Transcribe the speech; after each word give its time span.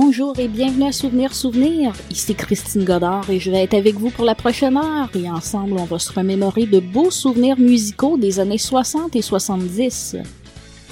Bonjour 0.00 0.38
et 0.38 0.46
bienvenue 0.46 0.86
à 0.86 0.92
Souvenir 0.92 1.34
Souvenir. 1.34 1.92
Ici 2.08 2.32
Christine 2.32 2.84
Godard 2.84 3.28
et 3.30 3.40
je 3.40 3.50
vais 3.50 3.64
être 3.64 3.74
avec 3.74 3.96
vous 3.96 4.10
pour 4.10 4.24
la 4.24 4.36
prochaine 4.36 4.76
heure 4.76 5.10
et 5.16 5.28
ensemble 5.28 5.72
on 5.72 5.86
va 5.86 5.98
se 5.98 6.12
remémorer 6.12 6.66
de 6.66 6.78
beaux 6.78 7.10
souvenirs 7.10 7.58
musicaux 7.58 8.16
des 8.16 8.38
années 8.38 8.58
60 8.58 9.16
et 9.16 9.22
70. 9.22 10.18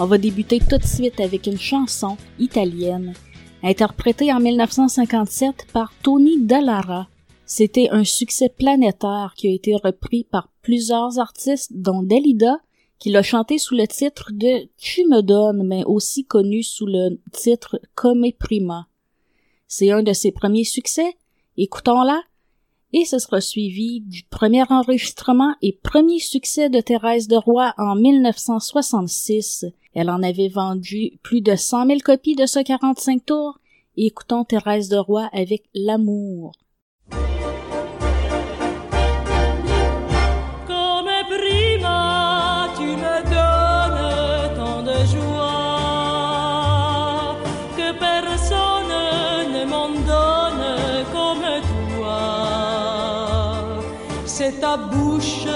On 0.01 0.07
va 0.07 0.19
débuter 0.19 0.59
tout 0.59 0.79
de 0.79 0.85
suite 0.85 1.21
avec 1.21 1.47
une 1.47 1.57
chanson 1.57 2.17
italienne 2.41 3.15
interprétée 3.63 4.33
en 4.33 4.41
1957 4.41 5.69
par 5.73 5.93
Tony 6.03 6.41
Dallara. 6.41 7.07
C'était 7.45 7.91
un 7.91 8.03
succès 8.03 8.49
planétaire 8.49 9.35
qui 9.37 9.47
a 9.47 9.55
été 9.55 9.77
repris 9.77 10.25
par 10.25 10.49
plusieurs 10.63 11.21
artistes 11.21 11.71
dont 11.73 12.03
Dalida 12.03 12.57
qui 12.99 13.11
l'a 13.11 13.23
chanté 13.23 13.59
sous 13.59 13.77
le 13.77 13.87
titre 13.87 14.33
de 14.33 14.69
Tu 14.77 15.07
me 15.07 15.21
donnes, 15.21 15.63
mais 15.65 15.85
aussi 15.85 16.25
connu 16.25 16.65
sous 16.65 16.87
le 16.87 17.21
titre 17.31 17.81
Come 17.95 18.33
Prima. 18.37 18.89
C'est 19.69 19.91
un 19.91 20.03
de 20.03 20.13
ses 20.13 20.33
premiers 20.33 20.65
succès, 20.65 21.17
écoutons-la, 21.57 22.23
et 22.93 23.05
ce 23.05 23.19
sera 23.19 23.41
suivi 23.41 24.01
du 24.01 24.23
premier 24.25 24.63
enregistrement 24.71 25.55
et 25.61 25.79
premier 25.83 26.21
succès 26.21 26.71
de 26.71 26.81
Thérèse 26.81 27.29
de 27.29 27.37
Roy 27.37 27.75
en 27.77 27.97
1966. 27.97 29.67
Elle 29.95 30.11
en 30.11 30.23
avait 30.23 30.49
vendu 30.49 31.19
plus 31.23 31.41
de 31.41 31.57
100 31.57 31.87
000 31.87 31.99
copies 32.05 32.37
de 32.37 32.47
ce 32.47 32.63
45 32.63 33.27
tours. 33.27 33.59
Écoutons 33.97 34.45
Thérèse 34.45 34.89
de 34.89 34.97
Roy 34.97 35.29
avec 35.33 35.65
l'amour. 35.75 36.53
Bouche 54.77 55.49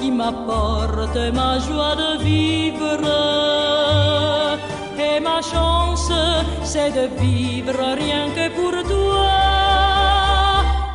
qui 0.00 0.10
m'apporte 0.10 1.16
ma 1.34 1.58
joie 1.58 1.94
de 1.96 2.22
vivre. 2.22 3.04
Et 4.98 5.20
ma 5.20 5.40
chance, 5.42 6.12
c'est 6.62 6.90
de 6.90 7.08
vivre 7.20 7.80
rien 8.04 8.24
que 8.36 8.46
pour 8.58 8.72
toi. 8.92 9.30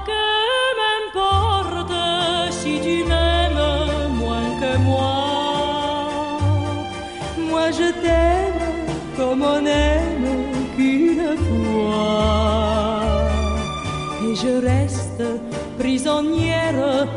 Que 0.09 0.25
m'importe 0.79 1.93
si 2.51 2.79
tu 2.85 3.03
m'aimes 3.09 3.65
moins 4.21 4.49
que 4.61 4.77
moi. 4.89 5.15
Moi 7.49 7.71
je 7.71 7.89
t'aime 8.03 8.63
comme 9.17 9.43
on 9.43 9.65
aime 9.65 10.29
qu'une 10.75 11.37
fois. 11.45 13.03
Et 14.25 14.35
je 14.35 14.53
reste 14.65 15.23
prisonnière, 15.77 17.07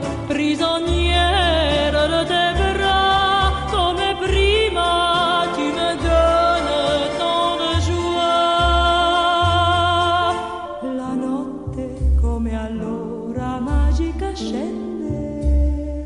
La 10.83 11.15
notte 11.15 12.15
come 12.21 12.57
allora 12.57 13.59
magica 13.59 14.33
scende, 14.35 16.05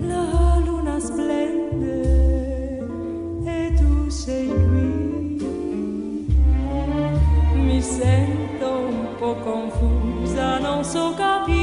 la 0.00 0.60
luna 0.62 0.98
splende 1.00 2.78
e 3.44 3.72
tu 3.76 4.10
sei 4.10 4.48
qui. 4.48 5.46
Mi 7.54 7.80
sento 7.80 8.70
un 8.70 9.06
po' 9.18 9.36
confusa, 9.36 10.58
non 10.58 10.84
so 10.84 11.14
capire. 11.14 11.53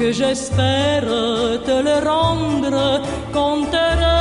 Que 0.00 0.12
j'espère 0.12 1.04
te 1.66 1.82
le 1.82 2.08
rendre 2.08 3.02
heureuse 3.34 4.19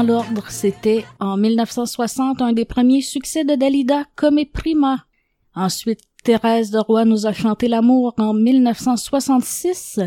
dans 0.00 0.14
l'ordre, 0.14 0.50
c'était 0.50 1.04
en 1.18 1.36
1960 1.36 2.40
un 2.40 2.52
des 2.52 2.64
premiers 2.64 3.02
succès 3.02 3.44
de 3.44 3.54
Dalida, 3.54 4.04
Come 4.16 4.46
Prima. 4.46 5.04
Ensuite, 5.54 6.00
Thérèse 6.24 6.70
de 6.70 6.78
Roy 6.78 7.04
nous 7.04 7.26
a 7.26 7.32
chanté 7.34 7.68
L'amour 7.68 8.14
en 8.16 8.32
1966. 8.32 10.00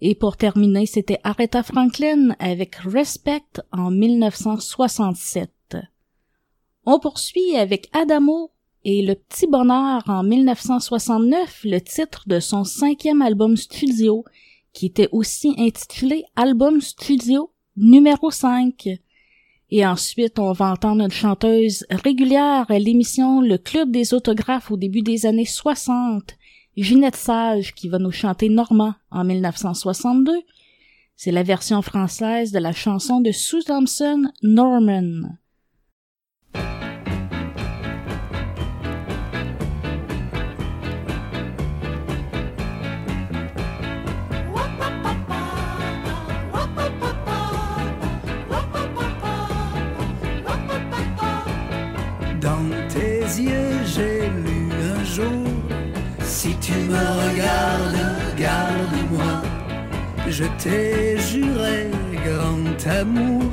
Et 0.00 0.14
pour 0.14 0.36
terminer, 0.36 0.84
c'était 0.84 1.20
Aretha 1.24 1.62
Franklin 1.62 2.34
avec 2.38 2.74
Respect 2.76 3.62
en 3.72 3.90
1967. 3.90 5.76
On 6.84 6.98
poursuit 6.98 7.56
avec 7.56 7.88
Adamo 7.94 8.50
et 8.84 9.00
Le 9.00 9.14
Petit 9.14 9.46
Bonheur 9.46 10.02
en 10.06 10.22
1969, 10.22 11.60
le 11.64 11.80
titre 11.80 12.24
de 12.26 12.40
son 12.40 12.64
cinquième 12.64 13.22
album 13.22 13.56
studio, 13.56 14.24
qui 14.74 14.86
était 14.86 15.08
aussi 15.12 15.54
intitulé 15.56 16.24
Album 16.36 16.82
Studio 16.82 17.52
numéro 17.78 18.30
5. 18.30 18.88
Et 19.70 19.86
ensuite, 19.86 20.38
on 20.38 20.52
va 20.52 20.72
entendre 20.72 21.02
une 21.02 21.10
chanteuse 21.10 21.86
régulière 21.90 22.70
à 22.70 22.78
l'émission 22.78 23.40
Le 23.40 23.58
Club 23.58 23.90
des 23.90 24.14
autographes 24.14 24.70
au 24.70 24.76
début 24.76 25.02
des 25.02 25.26
années 25.26 25.44
60, 25.44 26.36
Ginette 26.76 27.16
Sage, 27.16 27.74
qui 27.74 27.88
va 27.88 27.98
nous 27.98 28.12
chanter 28.12 28.48
Norman 28.48 28.94
en 29.10 29.24
1962. 29.24 30.32
C'est 31.16 31.32
la 31.32 31.42
version 31.42 31.82
française 31.82 32.52
de 32.52 32.58
la 32.58 32.72
chanson 32.72 33.20
de 33.20 33.32
Sue 33.32 33.64
Thompson, 33.64 34.30
Norman. 34.42 35.36
Si 56.40 56.54
tu 56.60 56.72
me 56.72 57.04
regardes, 57.24 57.98
regarde-moi. 58.30 59.42
Je 60.28 60.44
t'ai 60.62 61.18
juré 61.18 61.90
grand 62.26 62.78
amour, 63.00 63.50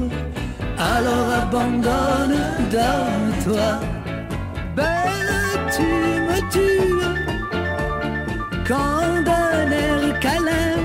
alors 0.78 1.30
abandonne 1.42 2.38
dans 2.72 3.44
toi. 3.44 3.80
Belle, 4.76 5.34
tu 5.76 5.90
me 6.28 6.38
tues 6.52 6.94
quand 8.68 9.24
d'un 9.28 9.72
air 9.72 10.20
câlin, 10.20 10.78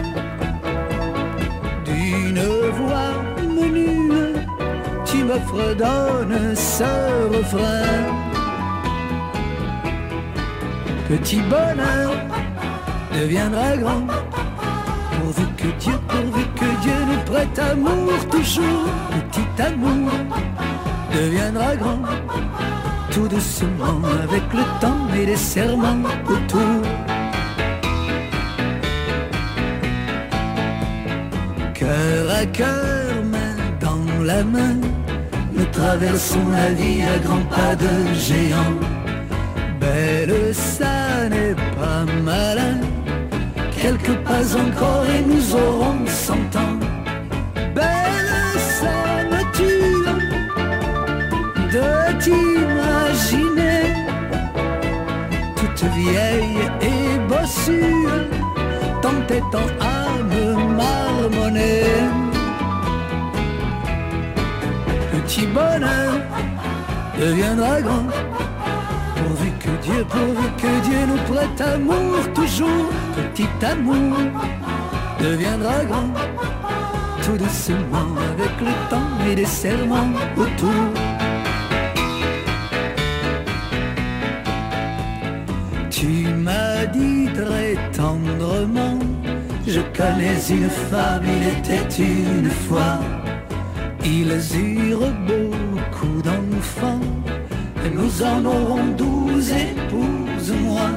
d'une 1.84 2.42
voix 2.78 3.12
menue, 3.58 4.36
tu 5.04 5.18
me 5.22 5.38
fredonnes 5.50 6.56
ce 6.56 6.92
refrain 7.36 8.29
petit 11.10 11.40
bonheur 11.40 12.12
deviendra 13.12 13.76
grand. 13.76 14.06
Pourvu 15.16 15.46
que 15.56 15.68
Dieu, 15.82 15.98
pourvu 16.08 16.44
que 16.60 16.68
Dieu 16.82 16.98
nous 17.08 17.22
prête 17.30 17.58
amour 17.58 18.12
toujours, 18.30 18.86
petit 19.10 19.62
amour 19.62 20.10
deviendra 21.12 21.74
grand. 21.76 22.02
Tout 23.10 23.26
doucement, 23.26 24.00
avec 24.22 24.44
le 24.54 24.64
temps 24.80 25.06
et 25.20 25.26
les 25.26 25.36
serments 25.54 26.08
autour. 26.28 26.82
Cœur 31.74 32.24
à 32.40 32.46
cœur, 32.46 33.24
main 33.32 33.56
dans 33.80 34.24
la 34.24 34.44
main, 34.44 34.76
nous 35.52 35.64
traversons 35.72 36.48
la 36.52 36.68
vie 36.70 37.02
à 37.02 37.18
grands 37.18 37.48
pas 37.56 37.74
de 37.74 38.14
géants. 38.14 38.99
Belle, 39.80 40.54
ça 40.54 41.28
n'est 41.30 41.54
pas 41.78 42.04
malin, 42.22 42.78
quelques 43.80 44.16
pas 44.28 44.44
encore 44.54 45.04
et 45.16 45.22
nous 45.22 45.54
aurons 45.54 46.06
cent 46.06 46.50
ans. 46.64 46.78
Belle, 47.74 48.34
ça 48.78 48.98
me 49.30 49.40
tue 49.56 50.04
de 51.74 51.88
t'imaginer? 52.22 53.82
Toute 55.56 55.84
vieille 55.94 56.62
et 56.82 57.18
bossue, 57.28 58.06
tant 59.00 59.22
et 59.36 59.42
tant 59.50 59.70
à 59.80 60.22
me 60.32 60.44
marmonner. 60.80 61.84
Petit 65.12 65.46
bonheur 65.46 66.12
deviendra 67.18 67.80
grand, 67.80 68.06
Dieu, 69.82 70.04
pourvu 70.08 70.46
que 70.58 70.72
Dieu 70.86 71.06
nous 71.06 71.22
prête 71.32 71.60
amour 71.60 72.32
toujours. 72.34 72.88
Petit 73.16 73.48
amour 73.64 74.18
deviendra 75.20 75.84
grand, 75.84 76.12
tout 77.22 77.36
doucement 77.36 78.10
avec 78.32 78.54
le 78.60 78.90
temps 78.90 79.12
et 79.28 79.34
les 79.34 79.46
serments 79.46 80.12
autour. 80.36 80.84
Tu 85.90 86.28
m'as 86.34 86.86
dit 86.86 87.28
très 87.34 87.76
tendrement, 87.92 88.98
je 89.66 89.80
connais 89.96 90.40
une 90.48 90.70
femme, 90.70 91.24
il 91.24 91.58
était 91.58 92.02
une 92.02 92.50
fois. 92.50 92.98
Ils 94.02 94.32
eurent 94.56 95.12
beaucoup 95.26 96.22
d'enfants, 96.22 97.00
et 97.84 97.90
nous 97.90 98.22
en 98.22 98.44
aurons 98.44 98.86
douze 98.96 99.50
épouses, 99.50 100.52
moi. 100.62 100.90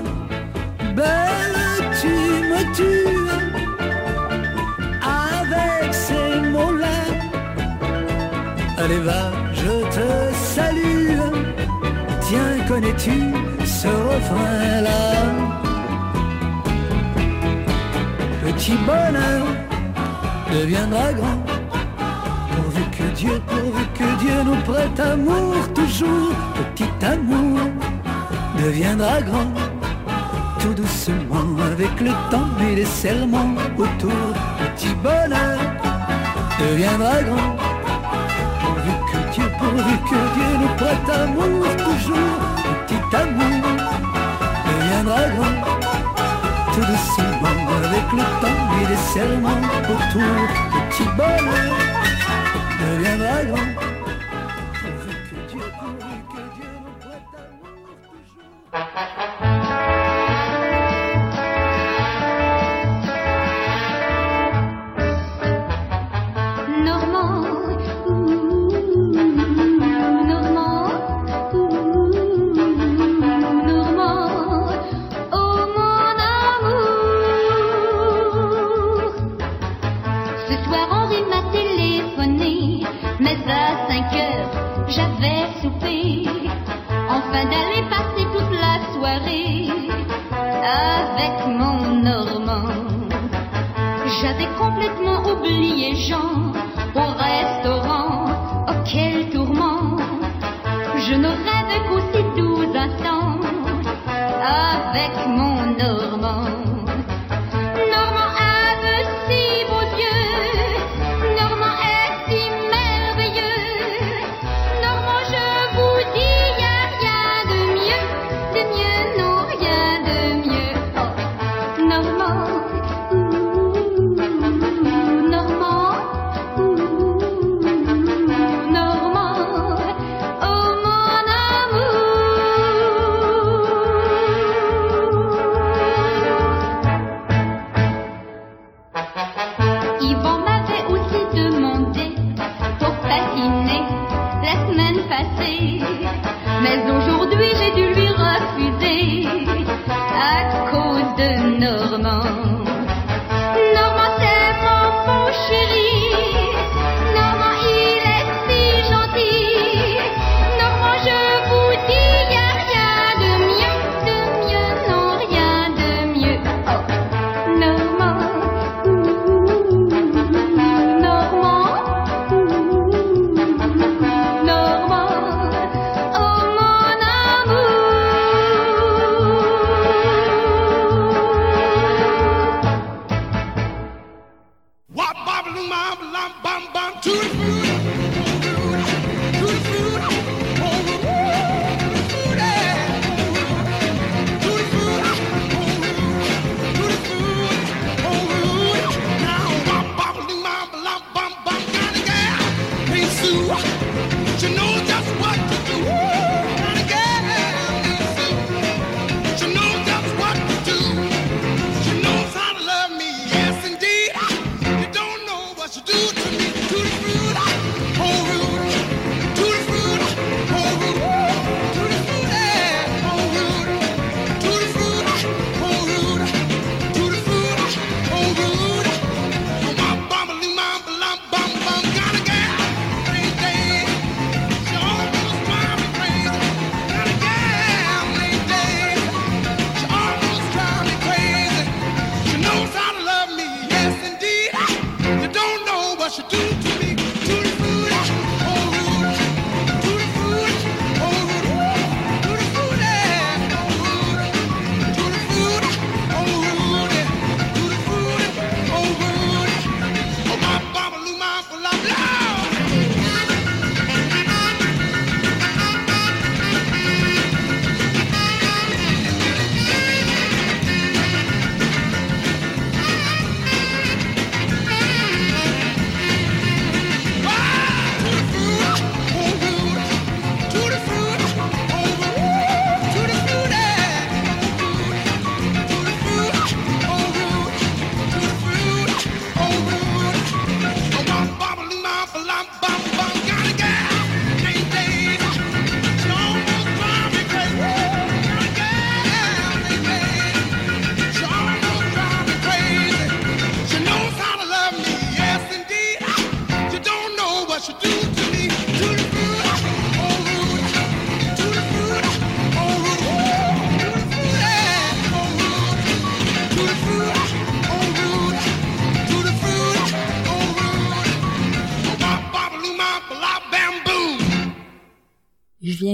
Belle, 0.95 1.59
tu 2.01 2.07
me 2.51 2.61
tues 2.75 3.17
avec 5.01 5.93
ces 5.93 6.41
mots-là. 6.49 6.99
Allez, 8.77 8.99
va, 8.99 9.31
je 9.53 9.73
te 9.95 10.33
salue. 10.33 11.19
Tiens, 12.21 12.65
connais-tu 12.67 13.17
ce 13.65 13.87
refrain-là? 13.87 15.01
Petit 18.43 18.77
bonheur 18.85 19.45
deviendra 20.51 21.13
grand. 21.13 21.52
Dieu, 23.15 23.39
pourvu 23.47 23.85
que 23.93 24.19
Dieu 24.19 24.43
nous 24.43 24.59
prête 24.63 24.99
amour 24.99 25.53
toujours. 25.75 26.33
Petit 26.55 27.05
amour 27.05 27.59
deviendra 28.57 29.21
grand. 29.21 29.51
Tout 30.59 30.73
doucement 30.73 31.47
avec 31.71 31.99
le 32.01 32.11
temps 32.31 32.49
et 32.61 32.75
les 32.75 32.85
serments 32.85 33.53
autour. 33.77 34.33
Petit 34.59 34.93
bonheur 35.03 35.59
deviendra 36.59 37.21
grand. 37.21 37.55
Pourvu 38.61 38.93
que 39.11 39.33
Dieu, 39.33 39.47
pourvu 39.59 39.95
que 40.09 40.19
Dieu 40.35 40.49
nous 40.61 40.73
prête 40.77 41.09
amour 41.09 41.65
toujours. 41.85 42.39
Petit 42.87 43.15
amour 43.15 43.61
deviendra 44.65 45.21
grand. 45.35 45.57
Tout 46.73 46.85
doucement 46.91 47.61
avec 47.77 48.05
le 48.11 48.25
temps 48.41 48.63
et 48.81 48.87
les 48.89 49.01
serments 49.13 49.67
autour. 49.93 50.47
Petit 50.89 51.07
bonheur 51.15 52.02
deviendra 52.83 53.43
grand. 53.45 53.92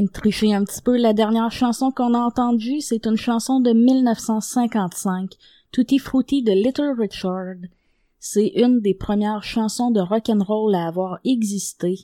De 0.02 0.08
tricher 0.08 0.54
un 0.54 0.64
petit 0.64 0.82
peu. 0.82 0.96
La 0.98 1.12
dernière 1.12 1.52
chanson 1.52 1.92
qu'on 1.92 2.14
a 2.14 2.20
entendue, 2.20 2.80
c'est 2.80 3.06
une 3.06 3.18
chanson 3.18 3.60
de 3.60 3.74
1955, 3.74 5.32
Tutti 5.74 6.00
Frutti 6.00 6.42
de 6.42 6.54
Little 6.54 6.96
Richard. 6.98 7.58
C'est 8.18 8.54
une 8.56 8.80
des 8.80 8.94
premières 8.94 9.44
chansons 9.44 9.92
de 9.92 10.00
rock 10.00 10.30
and 10.30 10.44
roll 10.44 10.74
à 10.74 10.88
avoir 10.88 11.20
existé. 11.26 12.00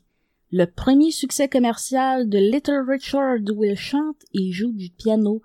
Le 0.52 0.66
premier 0.66 1.12
succès 1.12 1.48
commercial 1.48 2.28
de 2.28 2.38
Little 2.38 2.84
Richard 2.86 3.40
où 3.56 3.64
il 3.64 3.78
chante 3.78 4.24
et 4.34 4.52
joue 4.52 4.74
du 4.74 4.90
piano 4.90 5.42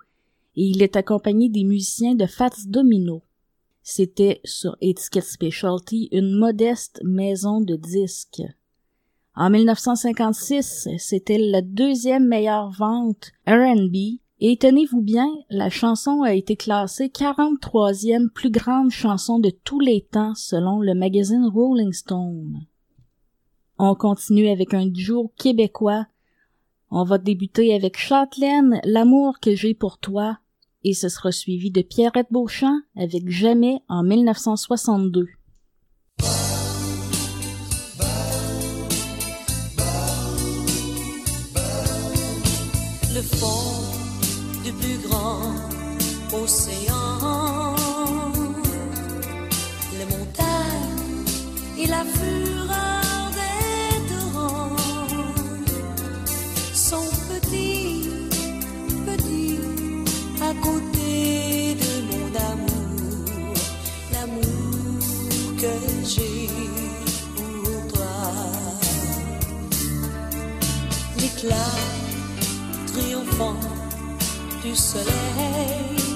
et 0.57 0.63
il 0.63 0.83
est 0.83 0.97
accompagné 0.97 1.47
des 1.47 1.63
musiciens 1.63 2.15
de 2.15 2.25
Fats 2.25 2.65
Domino. 2.67 3.21
C'était 3.81 4.41
sur 4.43 4.75
Etiquette 4.81 5.23
Specialty 5.23 6.09
une 6.11 6.37
modeste 6.37 6.99
maison 7.05 7.61
de 7.61 7.77
disques. 7.77 8.43
En 9.35 9.49
1956, 9.49 10.89
c'était 10.97 11.37
la 11.37 11.61
deuxième 11.61 12.27
meilleure 12.27 12.69
vente 12.71 13.31
R&B 13.47 14.19
et 14.43 14.57
tenez-vous 14.57 15.01
bien, 15.01 15.29
la 15.51 15.69
chanson 15.69 16.23
a 16.23 16.33
été 16.33 16.55
classée 16.55 17.07
43e 17.07 18.29
plus 18.29 18.49
grande 18.49 18.89
chanson 18.89 19.37
de 19.37 19.51
tous 19.51 19.79
les 19.79 20.01
temps 20.01 20.33
selon 20.35 20.81
le 20.81 20.95
magazine 20.95 21.45
Rolling 21.45 21.93
Stone. 21.93 22.65
On 23.77 23.93
continue 23.93 24.49
avec 24.49 24.73
un 24.73 24.87
duo 24.87 25.31
québécois. 25.37 26.07
On 26.89 27.03
va 27.03 27.19
débuter 27.19 27.73
avec 27.73 27.97
Châtelaine, 27.97 28.81
L'amour 28.83 29.39
que 29.39 29.55
j'ai 29.55 29.75
pour 29.75 29.99
toi, 29.99 30.39
et 30.83 30.93
ce 30.93 31.07
sera 31.07 31.31
suivi 31.31 31.69
de 31.69 31.83
Pierrette 31.83 32.31
Beauchamp 32.31 32.81
avec 32.97 33.29
Jamais 33.29 33.81
en 33.87 34.03
1962. 34.03 35.27
L'éclat 71.17 71.55
triomphant 72.87 73.55
du 74.61 74.75
soleil, 74.75 76.10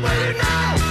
now. 0.00 0.87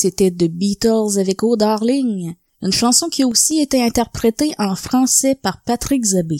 C'était 0.00 0.30
The 0.30 0.44
Beatles 0.44 1.18
avec 1.18 1.42
Oh 1.42 1.56
Darling, 1.56 2.36
une 2.62 2.70
chanson 2.70 3.08
qui 3.08 3.24
a 3.24 3.26
aussi 3.26 3.58
été 3.58 3.82
interprétée 3.82 4.54
en 4.56 4.76
français 4.76 5.34
par 5.34 5.60
Patrick 5.64 6.04
Zabé. 6.04 6.36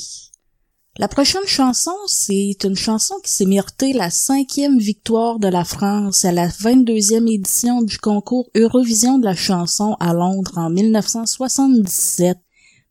La 0.97 1.09
prochaine 1.09 1.45
chanson, 1.45 1.91
c'est 2.07 2.57
une 2.63 2.77
chanson 2.77 3.17
qui 3.25 3.33
s'est 3.33 3.47
méritée 3.47 3.93
la 3.93 4.11
cinquième 4.11 4.79
victoire 4.79 5.41
de 5.41 5.49
la 5.49 5.65
France 5.65 6.25
à 6.25 6.31
la 6.31 6.47
22e 6.47 7.29
édition 7.29 7.83
du 7.83 7.99
concours 7.99 8.49
Eurovision 8.55 9.19
de 9.19 9.25
la 9.25 9.35
chanson 9.35 9.97
à 9.99 10.15
Londres 10.15 10.57
en 10.57 10.71
1977. 10.71 12.39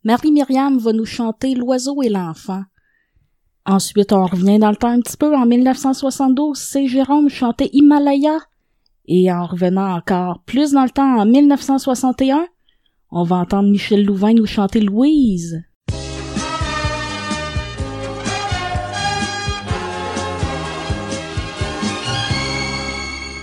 Marie-Myriam 0.03 0.80
va 0.80 0.91
nous 0.91 1.06
chanter 1.06 1.56
L'oiseau 1.56 2.03
et 2.03 2.10
l'enfant. 2.10 2.63
Ensuite, 3.65 4.12
on 4.12 4.25
revient 4.25 4.60
dans 4.60 4.71
le 4.71 4.75
temps 4.75 4.89
un 4.89 4.99
petit 4.99 5.15
peu. 5.15 5.34
En 5.34 5.45
1972, 5.45 6.58
c'est 6.58 6.89
Jérôme 6.89 7.30
chantait 7.30 7.69
Himalaya. 7.71 8.39
Et 9.08 9.32
en 9.32 9.46
revenant 9.46 9.96
encore 9.96 10.39
plus 10.46 10.72
dans 10.72 10.84
le 10.84 10.89
temps, 10.89 11.20
en 11.20 11.26
1961, 11.26 12.46
on 13.10 13.24
va 13.24 13.38
entendre 13.38 13.70
Michel 13.70 14.04
Louvain 14.04 14.34
nous 14.34 14.46
chanter 14.46 14.82
Louise. 14.82 15.63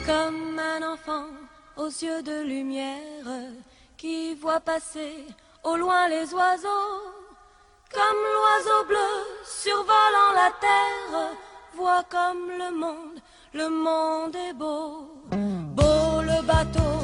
Comme 0.05 0.59
un 0.59 0.93
enfant 0.93 1.29
aux 1.79 1.87
yeux 1.87 2.23
de 2.23 2.47
lumière 2.47 2.99
qui 3.97 4.35
voit 4.35 4.61
passer 4.61 5.25
au 5.63 5.77
loin 5.77 6.09
les 6.09 6.35
oiseaux. 6.35 7.15
Comme 7.91 8.21
l'oiseau 8.35 8.87
bleu 8.89 9.13
survolant 9.47 10.35
la 10.35 10.51
terre, 10.61 11.31
voit 11.75 12.05
comme 12.11 12.51
le 12.51 12.77
monde, 12.79 13.21
le 13.55 13.69
monde 13.71 14.35
est 14.35 14.55
beau. 14.55 15.09
Beau 15.77 16.23
le 16.23 16.43
bateau 16.43 16.95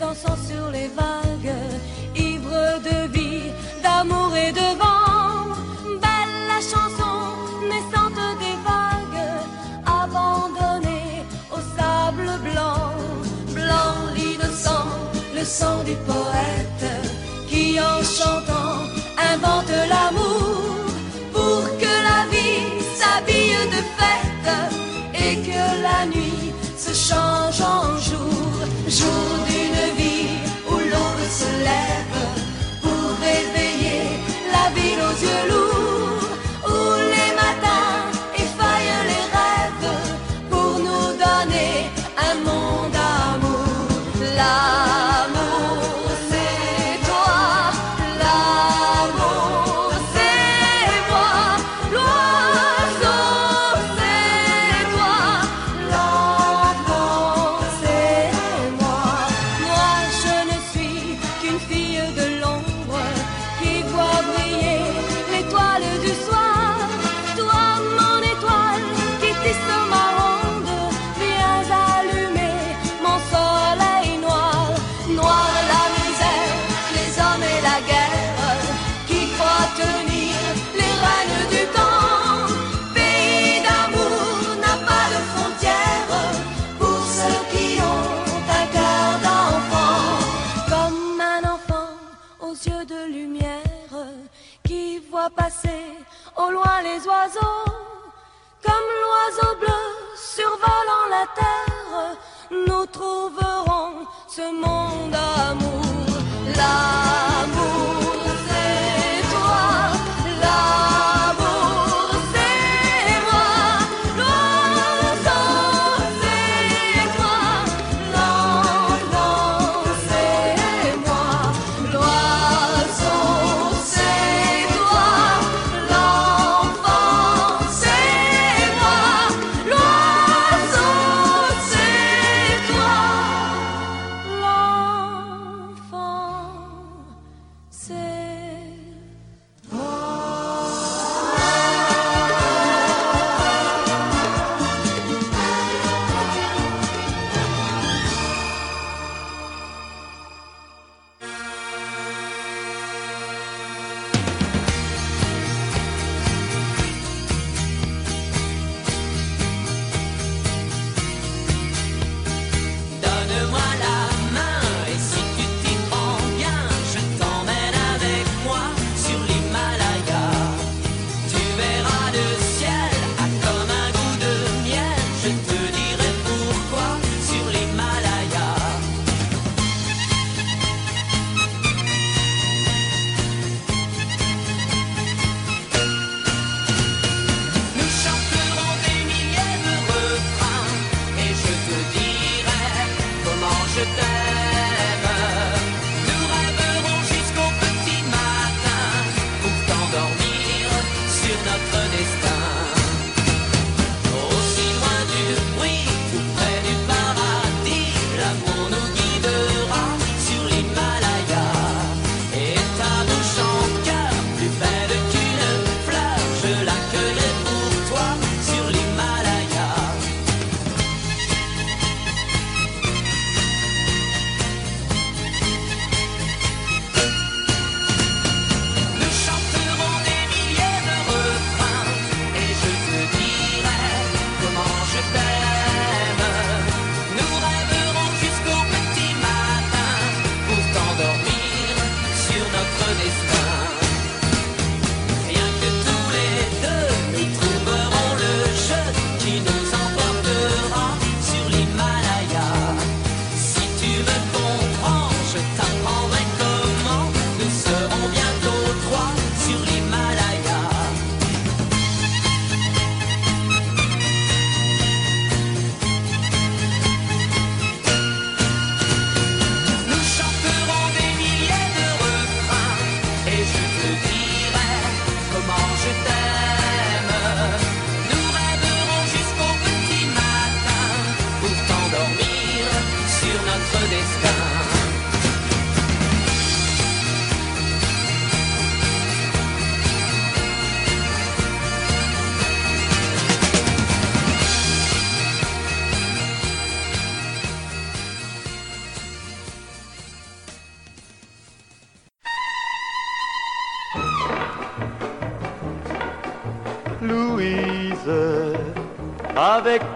dansant 0.00 0.36
sur 0.48 0.70
les 0.70 0.88
vagues, 0.88 1.54
ivre 2.16 2.80
de 2.88 3.12
vie, 3.12 3.52
d'amour 3.82 4.34
et 4.34 4.52
de 4.52 4.68
vent. 4.82 5.54
Belle 6.02 6.38
la 6.52 6.60
chanson 6.72 7.16
naissante 7.70 8.22
des 8.42 8.56
vagues, 8.70 9.26
abandonnée 10.02 11.24
au 11.52 11.60
sable 11.76 12.30
blanc. 12.46 12.92
Blanc 13.54 13.94
l'innocent, 14.16 14.88
le 15.34 15.44
sang 15.44 15.82
du 15.84 15.94
poète 16.10 16.86
qui 17.48 17.78
en 17.80 18.02
chantant 18.02 18.80
invente 19.32 19.74
l'amour 19.90 20.17
jour, 28.98 29.47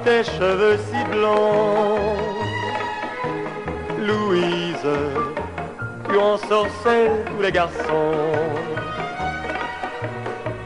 tes 0.04 0.24
cheveux 0.24 0.78
si 0.88 1.04
blonds. 1.10 2.16
Louise, 3.98 4.88
tu 6.08 6.18
ensorcelles 6.18 7.24
tous 7.26 7.42
les 7.42 7.52
garçons. 7.52 8.12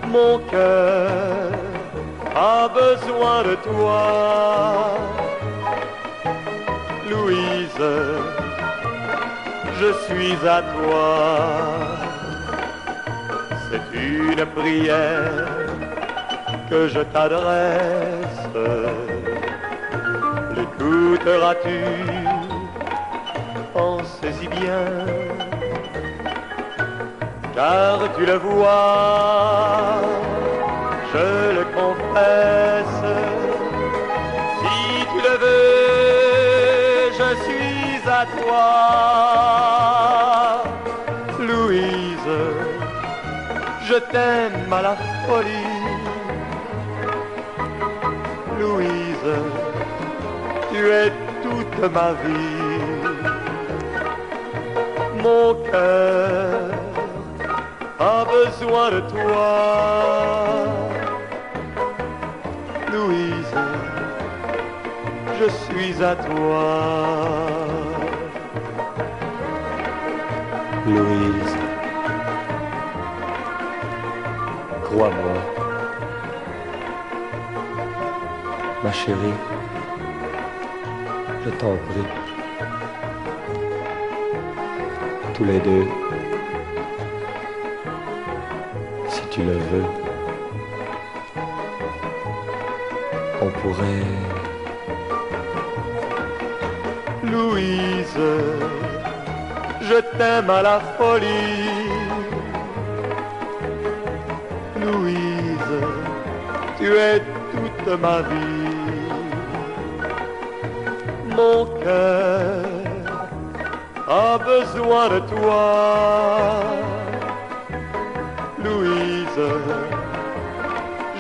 Mon 0.09 0.39
cœur 0.51 1.51
a 2.35 2.69
besoin 2.69 3.43
de 3.43 3.55
toi. 3.57 4.99
Louise, 7.11 7.85
je 9.81 9.93
suis 10.07 10.49
à 10.49 10.63
toi. 10.63 11.49
C'est 13.69 13.99
une 13.99 14.47
prière 14.47 15.49
que 16.71 16.89
je 16.89 17.01
t'adresse. 17.01 18.06
L'écouteras-tu 21.27 21.81
Pensez-y 23.75 24.47
bien, 24.47 24.87
car 27.55 27.99
tu 28.17 28.25
le 28.25 28.37
vois, 28.37 30.01
je 31.13 31.27
le 31.59 31.65
confesse. 31.79 33.03
Si 34.61 34.79
tu 35.13 35.19
le 35.29 35.35
veux, 35.43 37.11
je 37.19 37.29
suis 37.45 38.01
à 38.09 38.23
toi. 38.39 38.67
Louise, 41.41 42.35
je 43.89 43.97
t'aime 44.13 44.73
à 44.73 44.81
la 44.81 44.95
folie. 45.27 45.75
Louise, 48.61 49.35
tu 50.73 50.81
es 50.89 51.11
toute 51.77 51.93
ma 51.93 52.13
vie. 52.13 52.57
Mon 55.23 55.55
cœur 55.71 56.71
a 57.99 58.25
besoin 58.25 58.91
de 58.91 59.01
toi. 59.01 60.67
Louise, 62.93 63.55
je 65.39 65.49
suis 65.65 66.03
à 66.03 66.15
toi. 66.17 66.65
Louise, 70.87 71.57
crois-moi, 74.85 75.37
ma 78.85 78.93
chérie, 78.93 79.35
je 81.47 81.51
t'en 81.53 81.77
prie, 81.77 82.07
tous 85.35 85.45
les 85.45 85.61
deux, 85.61 85.87
si 89.09 89.23
tu 89.31 89.43
le 89.45 89.53
veux, 89.53 89.85
on 93.43 93.51
pourrait... 93.61 94.07
Louise, 97.23 98.19
je 99.83 99.99
t'aime 100.19 100.51
à 100.51 100.63
la 100.63 100.81
folie. 100.99 101.87
Louise, 104.81 105.77
tu 106.79 106.87
es 106.97 107.21
toute 107.53 108.01
ma 108.01 108.23
vie. 108.23 108.56
Mon 111.37 111.67
cœur 111.85 112.65
a 114.09 114.39
besoin 114.39 115.09
de 115.11 115.19
toi. 115.35 116.63
Louise, 118.65 119.41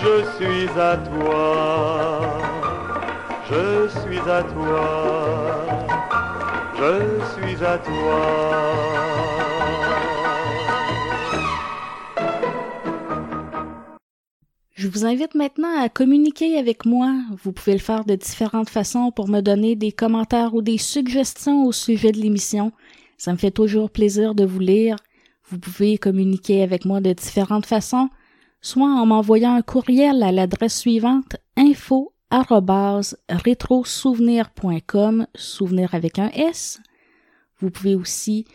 je 0.02 0.14
suis 0.36 0.80
à 0.80 0.96
toi. 0.96 2.38
Je 3.50 3.88
suis 4.00 4.30
à 4.30 4.42
toi. 4.42 4.86
Je 6.78 6.92
suis 7.34 7.64
à 7.64 7.76
toi. 7.76 9.15
Vous 14.96 15.04
invite 15.04 15.34
maintenant 15.34 15.78
à 15.78 15.90
communiquer 15.90 16.56
avec 16.56 16.86
moi. 16.86 17.12
Vous 17.44 17.52
pouvez 17.52 17.74
le 17.74 17.80
faire 17.80 18.06
de 18.06 18.14
différentes 18.14 18.70
façons 18.70 19.10
pour 19.10 19.28
me 19.28 19.42
donner 19.42 19.76
des 19.76 19.92
commentaires 19.92 20.54
ou 20.54 20.62
des 20.62 20.78
suggestions 20.78 21.66
au 21.66 21.72
sujet 21.72 22.12
de 22.12 22.18
l'émission. 22.18 22.72
Ça 23.18 23.30
me 23.32 23.36
fait 23.36 23.50
toujours 23.50 23.90
plaisir 23.90 24.34
de 24.34 24.46
vous 24.46 24.58
lire. 24.58 24.96
Vous 25.50 25.58
pouvez 25.58 25.98
communiquer 25.98 26.62
avec 26.62 26.86
moi 26.86 27.02
de 27.02 27.12
différentes 27.12 27.66
façons, 27.66 28.08
soit 28.62 28.88
en 28.88 29.04
m'envoyant 29.04 29.54
un 29.54 29.60
courriel 29.60 30.22
à 30.22 30.32
l'adresse 30.32 30.78
suivante 30.78 31.36
info 31.58 32.14
rétrosouvenir.com, 33.28 35.26
souvenir 35.34 35.94
avec 35.94 36.18
un 36.18 36.30
S. 36.30 36.80
Vous 37.60 37.68
pouvez 37.68 37.94
aussi 37.94 38.46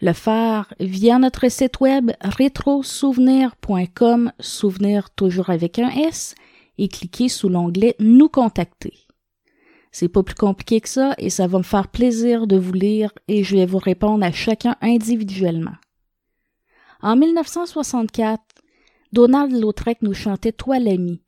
le 0.00 0.12
faire 0.12 0.72
via 0.80 1.18
notre 1.18 1.50
site 1.50 1.80
web 1.80 2.10
rétrosouvenir.com, 2.22 4.32
souvenir 4.40 5.10
toujours 5.10 5.50
avec 5.50 5.78
un 5.78 5.90
S, 5.90 6.34
et 6.78 6.88
cliquer 6.88 7.28
sous 7.28 7.48
l'onglet 7.48 7.94
Nous 8.00 8.28
contacter. 8.28 8.94
C'est 9.92 10.08
pas 10.08 10.22
plus 10.22 10.34
compliqué 10.34 10.80
que 10.80 10.88
ça 10.88 11.14
et 11.18 11.30
ça 11.30 11.46
va 11.46 11.58
me 11.58 11.64
faire 11.64 11.88
plaisir 11.88 12.46
de 12.46 12.56
vous 12.56 12.72
lire 12.72 13.12
et 13.28 13.44
je 13.44 13.56
vais 13.56 13.66
vous 13.66 13.78
répondre 13.78 14.24
à 14.24 14.32
chacun 14.32 14.76
individuellement. 14.80 15.74
En 17.02 17.16
1964, 17.16 18.42
Donald 19.12 19.52
Lautrec 19.52 20.02
nous 20.02 20.14
chantait 20.14 20.52
Toi 20.52 20.78
l'ami. 20.78 21.22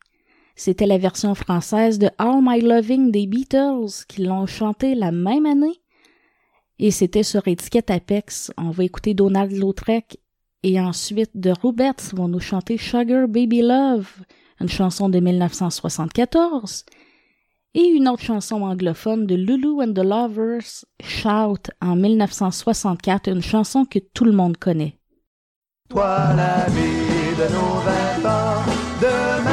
C'était 0.55 0.87
la 0.87 0.99
version 0.99 1.35
française 1.35 1.99
de 1.99 2.09
All 2.19 2.41
My 2.41 2.61
Loving 2.61 3.11
des 3.11 3.27
Beatles 3.27 4.05
qui 4.07 4.23
l'ont 4.23 4.47
chanté 4.47 4.95
la 4.95 5.11
même 5.11 5.47
année. 5.47 5.82
Et 6.79 6.91
c'était 6.91 7.23
sur 7.23 7.47
étiquette 7.49 7.91
Apex. 7.91 8.53
On 8.57 8.71
va 8.71 8.85
écouter 8.85 9.15
Donald 9.15 9.53
Lautrec 9.53 10.19
et 10.63 10.81
ensuite 10.81 11.31
The 11.41 11.57
Rubettes 11.63 12.13
vont 12.15 12.29
nous 12.29 12.41
chanter 12.41 12.79
Sugar 12.79 13.29
Baby 13.29 13.63
Love, 13.63 14.09
une 14.61 14.69
chanson 14.69 15.09
de 15.09 15.19
1974, 15.19 16.85
et 17.75 17.85
une 17.85 18.09
autre 18.09 18.23
chanson 18.23 18.63
anglophone 18.63 19.27
de 19.27 19.35
Lulu 19.35 19.83
and 19.83 19.95
the 19.95 20.05
Lovers, 20.05 20.85
Shout, 21.03 21.71
en 21.81 21.97
1964, 21.97 23.29
une 23.29 23.43
chanson 23.43 23.85
que 23.85 23.99
tout 23.99 24.25
le 24.25 24.33
monde 24.33 24.57
connaît. 24.57 24.99
Toi 25.89 26.35
l'ami 26.37 27.37
de 27.37 27.53
nos 27.53 27.81
vingt 27.81 28.29
ans, 28.29 28.63
demain 29.01 29.52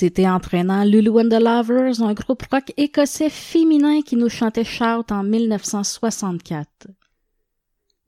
C'était 0.00 0.28
entraînant 0.28 0.84
Lulu 0.84 1.10
and 1.10 1.28
the 1.28 1.42
Lovers, 1.42 2.02
un 2.02 2.14
groupe 2.14 2.44
rock 2.52 2.72
écossais 2.76 3.30
féminin 3.30 4.00
qui 4.00 4.14
nous 4.14 4.28
chantait 4.28 4.62
Shout 4.62 5.10
en 5.10 5.24
1964. 5.24 6.86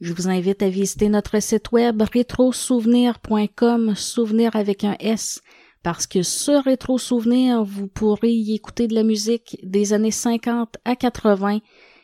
Je 0.01 0.13
vous 0.13 0.29
invite 0.29 0.63
à 0.63 0.69
visiter 0.69 1.09
notre 1.09 1.43
site 1.43 1.73
web 1.73 2.01
rétrosouvenir.com, 2.01 3.97
souvenir 3.97 4.55
avec 4.55 4.85
un 4.85 4.95
S, 5.01 5.41
parce 5.83 6.07
que 6.07 6.23
sur 6.23 6.63
Rétro 6.63 6.97
Souvenir, 6.97 7.65
vous 7.65 7.89
pourrez 7.89 8.31
y 8.31 8.55
écouter 8.55 8.87
de 8.87 8.95
la 8.95 9.03
musique 9.03 9.59
des 9.65 9.93
années 9.93 10.13
50 10.13 10.77
à 10.85 10.95
80, 10.95 11.59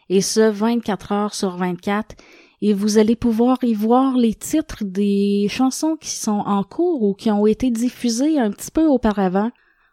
et 0.09 0.20
ce 0.20 0.51
24 0.51 1.12
heures 1.12 1.34
sur 1.37 1.57
24, 1.57 2.16
et 2.61 2.72
vous 2.72 2.99
allez 2.99 3.14
pouvoir 3.14 3.62
y 3.62 3.74
voir 3.74 4.16
les 4.16 4.34
titres 4.34 4.82
des 4.82 5.47
chansons 5.49 5.95
qui 5.95 6.11
sont 6.11 6.43
en 6.45 6.64
cours 6.64 7.05
ou 7.05 7.14
qui 7.14 7.30
ont 7.30 7.47
été 7.47 7.70
diffusées 7.70 8.41
un 8.41 8.51
petit 8.51 8.72
peu 8.72 8.84
auparavant. 8.89 9.53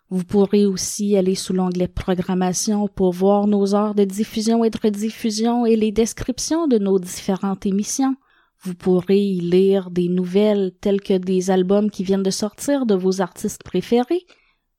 Vous 0.09 0.23
pourrez 0.23 0.65
aussi 0.65 1.17
aller 1.17 1.35
sous 1.35 1.53
l'onglet 1.53 1.87
Programmation 1.87 2.87
pour 2.87 3.13
voir 3.13 3.47
nos 3.47 3.73
heures 3.73 3.95
de 3.95 4.03
diffusion 4.03 4.63
et 4.63 4.69
de 4.69 4.77
rediffusion 4.77 5.65
et 5.65 5.75
les 5.75 5.91
descriptions 5.91 6.67
de 6.67 6.77
nos 6.77 6.99
différentes 6.99 7.65
émissions. 7.65 8.15
Vous 8.61 8.75
pourrez 8.75 9.19
y 9.19 9.39
lire 9.39 9.89
des 9.89 10.07
nouvelles 10.07 10.71
telles 10.79 11.01
que 11.01 11.17
des 11.17 11.51
albums 11.51 11.89
qui 11.89 12.03
viennent 12.03 12.23
de 12.23 12.29
sortir 12.29 12.85
de 12.85 12.95
vos 12.95 13.21
artistes 13.21 13.63
préférés 13.63 14.25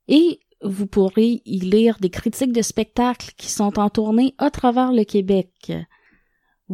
et 0.09 0.41
vous 0.63 0.87
pourrez 0.87 1.43
y 1.45 1.59
lire 1.61 1.99
des 2.01 2.11
critiques 2.11 2.53
de 2.53 2.63
spectacles 2.63 3.33
qui 3.37 3.51
sont 3.51 3.79
en 3.79 3.91
tournée 3.91 4.35
à 4.39 4.51
travers 4.51 4.93
le 4.93 5.05
Québec. 5.05 5.73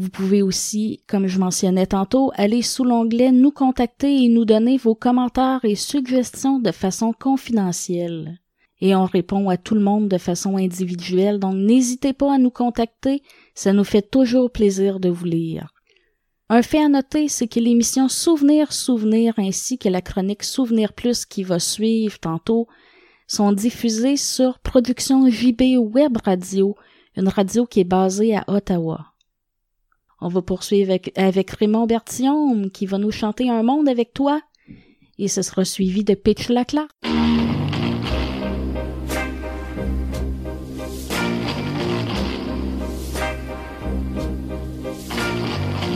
Vous 0.01 0.09
pouvez 0.09 0.41
aussi, 0.41 1.03
comme 1.07 1.27
je 1.27 1.39
mentionnais 1.39 1.85
tantôt, 1.85 2.33
aller 2.35 2.63
sous 2.63 2.85
l'onglet 2.85 3.33
Nous 3.33 3.51
contacter 3.51 4.25
et 4.25 4.31
nous 4.31 4.47
donner 4.47 4.79
vos 4.79 4.95
commentaires 4.95 5.61
et 5.63 5.75
suggestions 5.75 6.59
de 6.59 6.73
façon 6.73 7.13
confidentielle. 7.13 8.41
Et 8.81 8.95
on 8.95 9.05
répond 9.05 9.51
à 9.51 9.59
tout 9.59 9.75
le 9.75 9.83
monde 9.83 10.09
de 10.09 10.17
façon 10.17 10.57
individuelle, 10.57 11.39
donc 11.39 11.55
n'hésitez 11.55 12.15
pas 12.15 12.33
à 12.33 12.39
nous 12.39 12.51
contacter, 12.51 13.23
ça 13.55 13.75
nous 13.75 13.85
fait 13.85 14.01
toujours 14.01 14.51
plaisir 14.51 15.01
de 15.01 15.11
vous 15.11 15.27
lire. 15.27 15.75
Un 16.49 16.63
fait 16.63 16.83
à 16.83 16.89
noter, 16.89 17.29
c'est 17.29 17.47
que 17.47 17.61
l'émission 17.61 18.09
Souvenir 18.09 18.73
Souvenir 18.73 19.35
ainsi 19.37 19.77
que 19.77 19.91
la 19.91 20.01
chronique 20.01 20.45
Souvenir 20.45 20.95
Plus 20.95 21.27
qui 21.27 21.43
va 21.43 21.59
suivre 21.59 22.19
tantôt 22.19 22.69
sont 23.27 23.53
diffusées 23.53 24.17
sur 24.17 24.61
Production 24.61 25.29
JB 25.29 25.77
Web 25.77 26.17
Radio, 26.25 26.75
une 27.19 27.29
radio 27.29 27.67
qui 27.67 27.81
est 27.81 27.85
basée 27.85 28.35
à 28.35 28.45
Ottawa. 28.49 29.10
On 30.23 30.29
va 30.29 30.43
poursuivre 30.43 30.99
avec, 31.17 31.51
Raymond 31.51 31.87
Bertillon 31.87 32.69
qui 32.69 32.85
va 32.85 32.99
nous 32.99 33.11
chanter 33.11 33.49
Un 33.49 33.63
monde 33.63 33.89
avec 33.89 34.13
toi 34.13 34.43
et 35.19 35.29
ce 35.29 35.43
sera 35.43 35.65
suivi 35.65 36.05
de 36.05 36.15
Pitch 36.15 36.49
Lacla. 36.49 36.87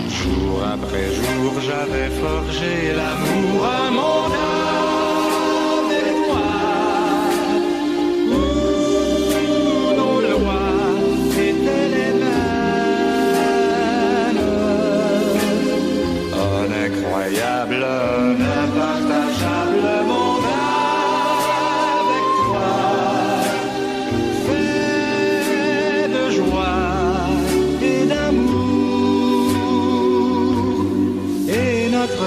Jour 0.08 0.62
après 0.62 1.12
jour, 1.12 1.60
j'avais 1.60 2.08
forgé 2.10 2.92
l'amour, 2.94 3.64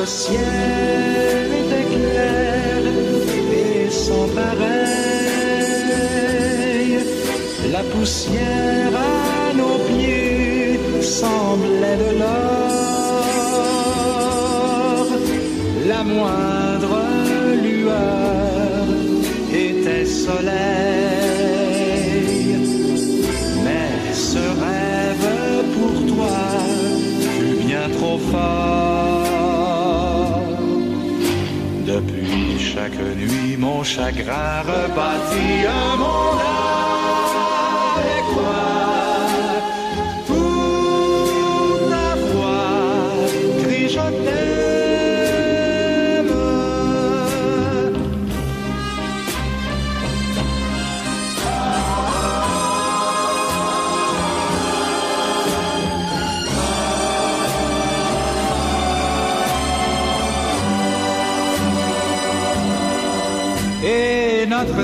ciel 0.08 1.48
était 1.64 1.88
clair 1.96 2.82
et 3.62 3.90
sans 3.90 4.28
pareil. 4.42 4.88
La 7.72 7.84
poussière 7.84 8.94
à 8.96 9.54
nos 9.54 9.78
pieds 9.90 10.80
semblait 11.02 12.00
de 12.04 12.12
l'or. 12.20 12.68
La 15.88 16.02
moindre 16.04 16.98
lueur 17.64 18.86
était 19.52 20.06
soleil. 20.06 20.57
Mon 33.58 33.84
chagrin 33.84 34.62
rebâtit 34.62 35.66
un 35.66 35.98
monde 35.98 36.77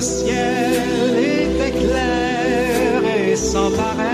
ciel 0.03 1.17
était 1.17 1.75
clair 1.83 3.01
et 3.17 3.35
sans 3.35 3.71
pareil. 3.71 4.13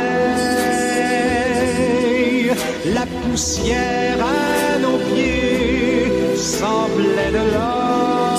La 2.93 3.05
poussière 3.21 4.19
à 4.21 4.77
nos 4.85 4.99
pieds 5.09 6.11
semblait 6.35 7.33
de 7.39 7.43
l'or. 7.53 8.37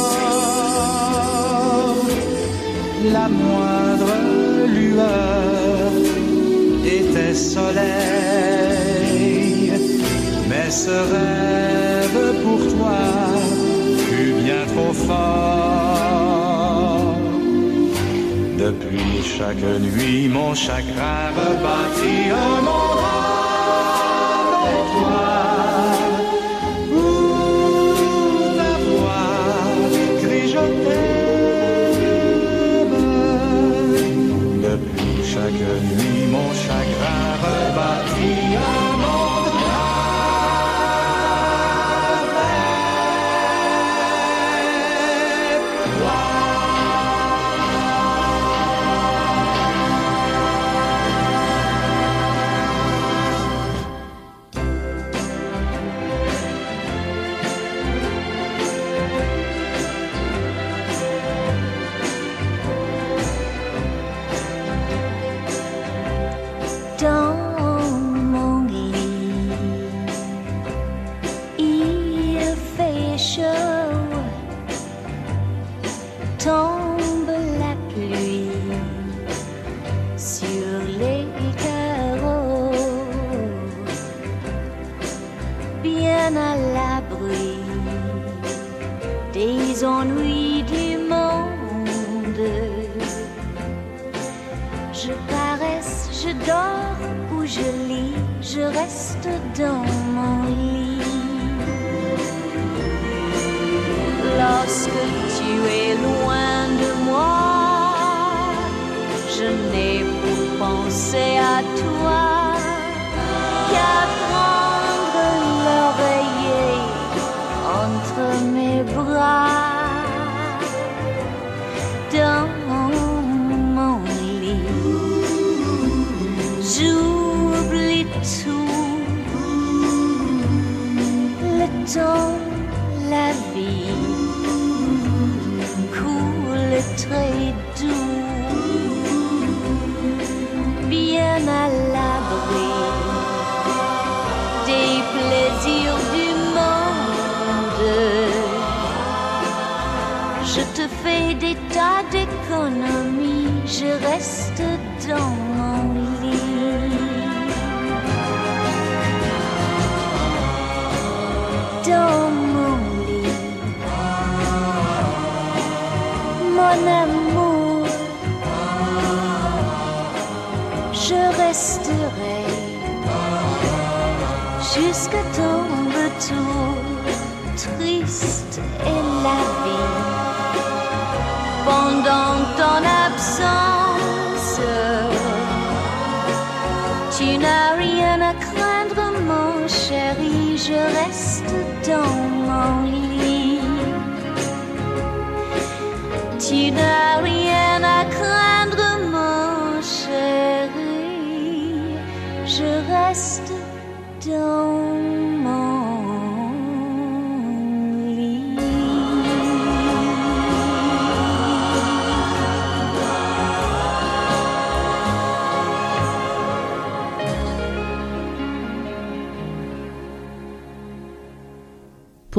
La 3.17 3.27
moindre 3.29 4.15
lueur 4.79 5.91
était 6.99 7.35
soleil. 7.35 7.81
Mais 10.49 10.71
ce 10.71 10.97
rêve 11.15 12.21
pour 12.45 12.61
toi 12.75 13.01
fut 14.09 14.35
bien 14.45 14.63
trop 14.75 14.93
fort. 14.93 15.70
Chaque 19.41 19.57
nuit, 19.57 20.29
mon 20.29 20.55
chagrin 20.55 21.31
rebâtit 21.35 22.31
un 22.31 22.61
monde 22.61 23.00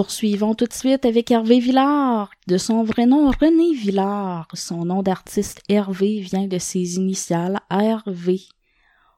Poursuivons 0.01 0.55
tout 0.55 0.65
de 0.65 0.73
suite 0.73 1.05
avec 1.05 1.29
Hervé 1.29 1.59
Villard. 1.59 2.31
De 2.47 2.57
son 2.57 2.81
vrai 2.81 3.05
nom, 3.05 3.29
René 3.29 3.75
Villard. 3.75 4.47
Son 4.55 4.83
nom 4.83 5.03
d'artiste 5.03 5.61
Hervé 5.69 6.21
vient 6.21 6.47
de 6.47 6.57
ses 6.57 6.95
initiales 6.95 7.59
RV. 7.69 8.39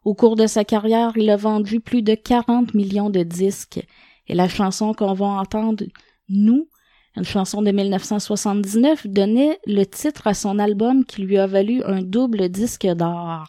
Au 0.03 0.13
cours 0.13 0.35
de 0.35 0.45
sa 0.45 0.65
carrière, 0.65 1.13
il 1.15 1.29
a 1.29 1.37
vendu 1.37 1.79
plus 1.79 2.01
de 2.01 2.15
40 2.15 2.73
millions 2.73 3.09
de 3.09 3.23
disques. 3.23 3.79
Et 4.27 4.35
la 4.35 4.49
chanson 4.49 4.93
qu'on 4.93 5.13
va 5.13 5.25
entendre, 5.25 5.85
Nous, 6.27 6.67
une 7.15 7.23
chanson 7.23 7.61
de 7.61 7.71
1979, 7.71 9.07
donnait 9.07 9.59
le 9.65 9.85
titre 9.85 10.27
à 10.27 10.33
son 10.33 10.59
album 10.59 11.05
qui 11.05 11.21
lui 11.21 11.37
a 11.37 11.47
valu 11.47 11.81
un 11.85 12.01
double 12.01 12.49
disque 12.49 12.87
d'or. 12.87 13.45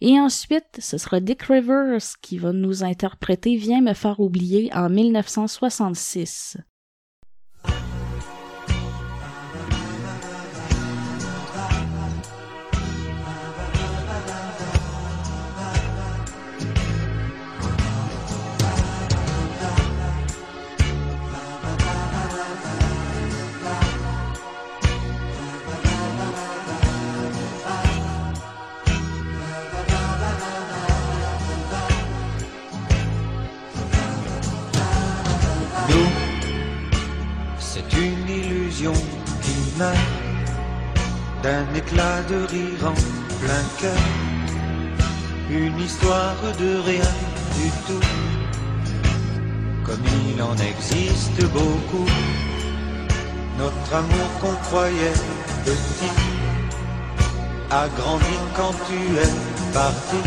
Et 0.00 0.18
ensuite, 0.20 0.78
ce 0.78 0.98
sera 0.98 1.20
Dick 1.20 1.42
Rivers 1.42 2.02
qui 2.20 2.38
va 2.38 2.52
nous 2.52 2.84
interpréter 2.84 3.56
Viens 3.56 3.80
me 3.80 3.94
faire 3.94 4.20
oublier 4.20 4.70
en 4.74 4.90
1966. 4.90 6.58
Qui 38.92 39.78
meurt 39.78 39.96
d'un 41.42 41.66
éclat 41.74 42.22
de 42.28 42.36
rire 42.46 42.82
en 42.84 42.94
plein 43.40 43.64
cœur. 43.80 44.04
Une 45.50 45.78
histoire 45.80 46.36
de 46.58 46.80
rien 46.90 47.12
du 47.56 47.70
tout, 47.86 48.06
comme 49.84 50.04
il 50.28 50.42
en 50.42 50.56
existe 50.56 51.44
beaucoup. 51.52 52.10
Notre 53.58 53.94
amour 53.94 54.28
qu'on 54.40 54.56
croyait 54.68 55.20
petit 55.64 56.12
a 57.70 57.88
grandi 57.88 58.36
quand 58.56 58.74
tu 58.86 58.98
es 59.24 59.34
parti, 59.72 60.20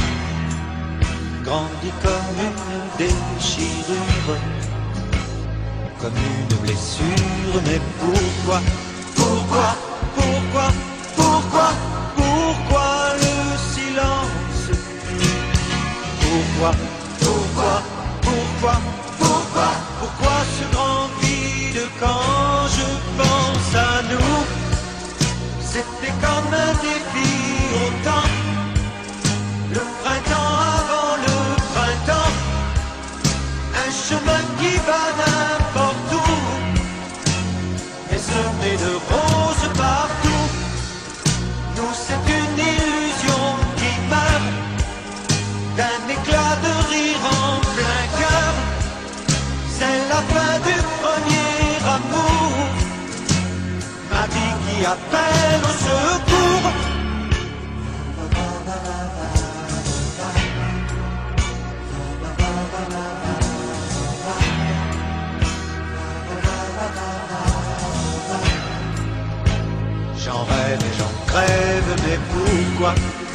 grandi 1.43 1.91
comme 2.01 2.37
une 2.47 2.97
déchirure 2.97 4.58
comme 6.01 6.13
une 6.15 6.57
blessure. 6.59 7.61
Mais 7.65 7.79
pourquoi, 7.99 8.59
pourquoi, 9.15 9.69
pourquoi, 10.15 10.67
pourquoi, 11.15 11.69
pourquoi 12.15 12.89
le 13.23 13.35
silence? 13.73 14.63
Pourquoi, 16.21 16.71
pourquoi, 17.19 17.73
pourquoi, 18.21 18.75
pourquoi, 19.19 19.69
pourquoi 19.99 20.37
ce 20.55 20.63
grand 20.75 21.05
vide 21.21 21.83
quand 21.99 22.67
je 22.77 22.87
pense 23.19 23.71
à 23.75 24.01
nous? 24.11 24.39
C'était 25.61 26.15
comme 26.23 26.51
un 26.53 26.73
défi 26.81 27.18
au 54.81 55.73
secours. 55.85 56.71
J'en 70.17 70.43
rêve 70.45 70.79
et 70.79 70.97
j'en 70.97 71.25
crève, 71.27 71.95
mais 72.03 72.19
pourquoi, 72.31 72.93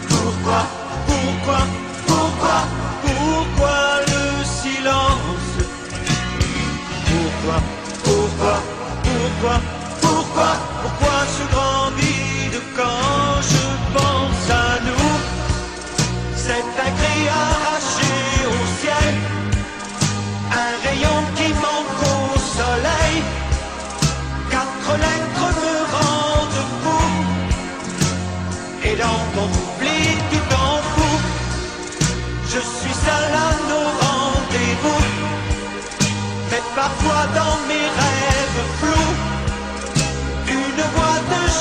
pourquoi, 0.08 0.66
pourquoi, 1.06 1.58
pourquoi, 2.06 2.58
pourquoi 3.02 4.00
le 4.06 4.44
silence? 4.44 5.56
Pourquoi, 7.06 7.60
pourquoi, 8.04 8.56
pourquoi, 9.02 9.60
pourquoi, 10.00 10.73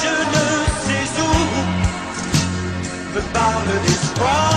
je 0.03 0.13
ne 0.33 0.45
sais 0.83 1.21
où 1.21 1.33
me 3.15 3.21
parle 3.33 3.71
d'espoir 3.85 4.52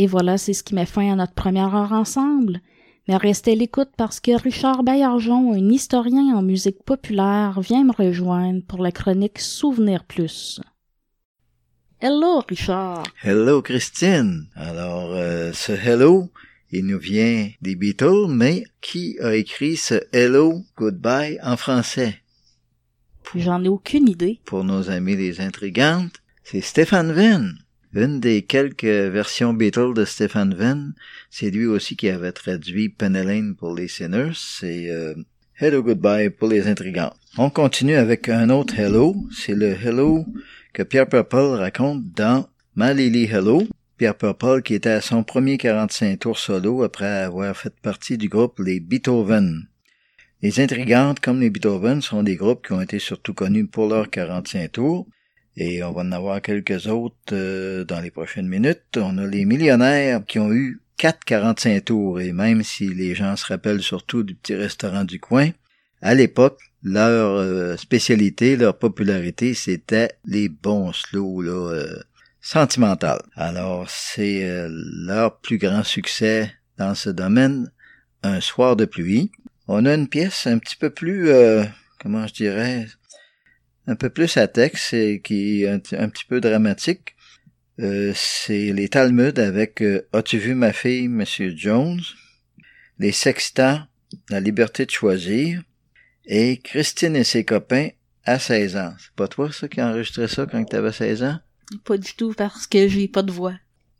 Et 0.00 0.06
voilà, 0.06 0.38
c'est 0.38 0.54
ce 0.54 0.62
qui 0.62 0.74
met 0.74 0.86
fin 0.86 1.12
à 1.12 1.14
notre 1.14 1.34
première 1.34 1.74
heure 1.74 1.92
ensemble. 1.92 2.62
Mais 3.06 3.18
restez 3.18 3.52
à 3.52 3.54
l'écoute 3.54 3.90
parce 3.98 4.18
que 4.18 4.32
Richard 4.32 4.82
Baillargeon, 4.82 5.52
un 5.52 5.68
historien 5.68 6.34
en 6.34 6.40
musique 6.40 6.82
populaire, 6.84 7.60
vient 7.60 7.84
me 7.84 7.92
rejoindre 7.92 8.62
pour 8.66 8.82
la 8.82 8.92
chronique 8.92 9.38
Souvenir 9.38 10.04
Plus. 10.04 10.58
Hello, 12.02 12.42
Richard. 12.48 13.02
Hello 13.22 13.60
Christine. 13.60 14.46
Alors 14.56 15.12
euh, 15.12 15.52
ce 15.52 15.72
hello, 15.72 16.30
il 16.70 16.86
nous 16.86 16.98
vient 16.98 17.50
des 17.60 17.74
Beatles, 17.74 18.26
mais 18.30 18.64
qui 18.80 19.18
a 19.20 19.34
écrit 19.34 19.76
ce 19.76 20.00
hello 20.10 20.64
goodbye 20.78 21.38
en 21.42 21.58
français? 21.58 22.16
J'en 23.34 23.62
ai 23.62 23.68
aucune 23.68 24.08
idée. 24.08 24.40
Pour 24.46 24.64
nos 24.64 24.88
amis 24.88 25.14
les 25.14 25.42
intrigantes, 25.42 26.22
c'est 26.42 26.62
Stéphane 26.62 27.12
Venn. 27.12 27.58
Une 27.92 28.18
des 28.18 28.46
quelques 28.46 28.84
versions 28.84 29.52
Beatles 29.52 29.92
de 29.92 30.06
Stéphane 30.06 30.54
Venn, 30.54 30.94
c'est 31.28 31.50
lui 31.50 31.66
aussi 31.66 31.96
qui 31.96 32.08
avait 32.08 32.32
traduit 32.32 32.88
Penelane 32.88 33.56
pour 33.56 33.74
les 33.74 33.88
Sinners, 33.88 34.32
c'est 34.36 34.88
euh, 34.88 35.12
Hello 35.58 35.82
Goodbye 35.82 36.30
pour 36.30 36.48
les 36.48 36.66
intrigantes. 36.66 37.14
On 37.36 37.50
continue 37.50 37.96
avec 37.96 38.30
un 38.30 38.48
autre 38.48 38.78
hello, 38.78 39.14
c'est 39.30 39.54
le 39.54 39.72
hello 39.72 40.24
que 40.72 40.82
Pierre 40.82 41.08
Purple 41.08 41.56
raconte 41.58 42.12
dans 42.12 42.48
My 42.76 42.94
Lily 42.94 43.24
Hello. 43.24 43.62
Pierre 43.96 44.16
Purple 44.16 44.62
qui 44.62 44.74
était 44.74 44.90
à 44.90 45.00
son 45.00 45.24
premier 45.24 45.58
45 45.58 46.18
tours 46.18 46.38
solo 46.38 46.82
après 46.82 47.06
avoir 47.06 47.56
fait 47.56 47.74
partie 47.80 48.16
du 48.16 48.28
groupe 48.28 48.58
Les 48.60 48.80
Beethoven. 48.80 49.68
Les 50.42 50.60
Intrigantes, 50.60 51.20
comme 51.20 51.40
les 51.40 51.50
Beethoven, 51.50 52.00
sont 52.00 52.22
des 52.22 52.36
groupes 52.36 52.66
qui 52.66 52.72
ont 52.72 52.80
été 52.80 52.98
surtout 52.98 53.34
connus 53.34 53.66
pour 53.66 53.88
leurs 53.88 54.08
45 54.08 54.72
tours. 54.72 55.06
Et 55.56 55.82
on 55.82 55.92
va 55.92 56.02
en 56.02 56.12
avoir 56.12 56.40
quelques 56.40 56.86
autres 56.86 57.16
euh, 57.32 57.84
dans 57.84 58.00
les 58.00 58.10
prochaines 58.10 58.48
minutes. 58.48 58.96
On 58.96 59.18
a 59.18 59.26
les 59.26 59.44
millionnaires 59.44 60.24
qui 60.24 60.38
ont 60.38 60.50
eu 60.50 60.80
4 60.96 61.24
45 61.24 61.84
tours. 61.84 62.20
Et 62.20 62.32
même 62.32 62.62
si 62.62 62.88
les 62.88 63.14
gens 63.14 63.36
se 63.36 63.44
rappellent 63.44 63.82
surtout 63.82 64.22
du 64.22 64.34
petit 64.34 64.54
restaurant 64.54 65.04
du 65.04 65.20
coin, 65.20 65.50
à 66.00 66.14
l'époque, 66.14 66.69
leur 66.82 67.36
euh, 67.36 67.76
spécialité, 67.76 68.56
leur 68.56 68.78
popularité, 68.78 69.54
c'était 69.54 70.10
les 70.24 70.48
bons 70.48 70.92
slows 70.92 71.42
là, 71.42 71.52
euh, 71.52 72.00
sentimentales. 72.40 73.22
Alors 73.34 73.88
c'est 73.88 74.44
euh, 74.44 74.68
leur 74.70 75.38
plus 75.40 75.58
grand 75.58 75.84
succès 75.84 76.52
dans 76.78 76.94
ce 76.94 77.10
domaine, 77.10 77.70
Un 78.22 78.40
soir 78.40 78.76
de 78.76 78.84
pluie. 78.84 79.32
On 79.66 79.86
a 79.86 79.94
une 79.94 80.08
pièce 80.08 80.46
un 80.46 80.58
petit 80.58 80.76
peu 80.76 80.90
plus, 80.90 81.28
euh, 81.28 81.64
comment 82.00 82.26
je 82.26 82.34
dirais, 82.34 82.86
un 83.86 83.96
peu 83.96 84.10
plus 84.10 84.36
à 84.36 84.46
texte 84.48 84.92
et 84.94 85.20
qui 85.20 85.62
est 85.62 85.68
un, 85.68 85.80
un 85.98 86.08
petit 86.08 86.24
peu 86.24 86.40
dramatique. 86.40 87.14
Euh, 87.78 88.12
c'est 88.14 88.72
les 88.72 88.88
Talmuds 88.88 89.38
avec 89.38 89.80
euh, 89.80 90.06
As-tu 90.12 90.38
vu 90.38 90.54
ma 90.54 90.72
fille, 90.72 91.08
Monsieur 91.08 91.54
Jones, 91.56 92.00
les 92.98 93.12
Sextants, 93.12 93.80
La 94.28 94.40
liberté 94.40 94.84
de 94.84 94.90
choisir, 94.90 95.62
et 96.32 96.58
Christine 96.58 97.16
et 97.16 97.24
ses 97.24 97.44
copains 97.44 97.88
à 98.24 98.38
16 98.38 98.76
ans. 98.76 98.94
C'est 99.00 99.10
pas 99.16 99.26
toi, 99.26 99.50
ça, 99.50 99.66
qui 99.66 99.82
enregistrait 99.82 100.28
ça 100.28 100.46
quand 100.46 100.64
tu 100.64 100.76
avais 100.76 100.92
16 100.92 101.24
ans? 101.24 101.40
Pas 101.84 101.98
du 101.98 102.14
tout, 102.14 102.34
parce 102.36 102.68
que 102.68 102.86
j'ai 102.86 103.08
pas 103.08 103.22
de 103.22 103.32
voix. 103.32 103.54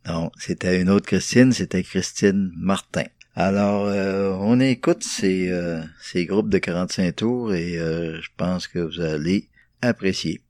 Non, 0.06 0.30
c'était 0.38 0.80
une 0.80 0.90
autre 0.90 1.06
Christine, 1.06 1.50
c'était 1.50 1.82
Christine 1.82 2.52
Martin. 2.56 3.02
Alors, 3.34 3.86
euh, 3.86 4.30
on 4.38 4.60
écoute 4.60 5.02
ces, 5.02 5.50
euh, 5.50 5.82
ces 6.00 6.24
groupes 6.24 6.50
de 6.50 6.58
45 6.58 7.16
tours 7.16 7.52
et 7.52 7.76
euh, 7.76 8.20
je 8.22 8.28
pense 8.36 8.68
que 8.68 8.78
vous 8.78 9.00
allez 9.00 9.48
apprécier. 9.82 10.40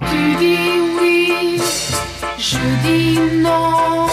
Tu 0.00 0.36
dis 0.38 0.58
oui, 1.00 1.58
je 2.38 2.82
dis 2.84 3.42
non. 3.42 4.08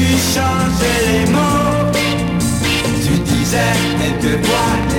tu 0.00 0.06
changeais 0.34 1.02
les 1.12 1.30
mots, 1.30 1.92
tu 3.04 3.18
disais 3.18 3.74
quelquefois 4.00 4.89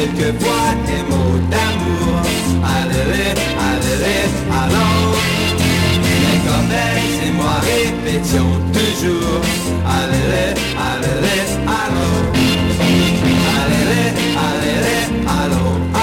quelquefois 0.00 0.74
des 0.86 1.02
mots 1.10 1.38
d'amour. 1.50 2.22
Allez, 2.64 3.34
allez, 3.68 4.28
allons. 4.60 5.12
Mais 6.02 6.38
quand 6.46 6.68
elle 6.84 7.28
et 7.28 7.32
moi 7.32 7.56
répétions 7.72 8.54
toujours. 8.72 9.42
Allez, 9.98 10.54
allez, 10.88 11.50
allons. 11.80 12.20
Allez, 13.56 14.12
allez, 14.48 15.02
allons. 15.38 15.99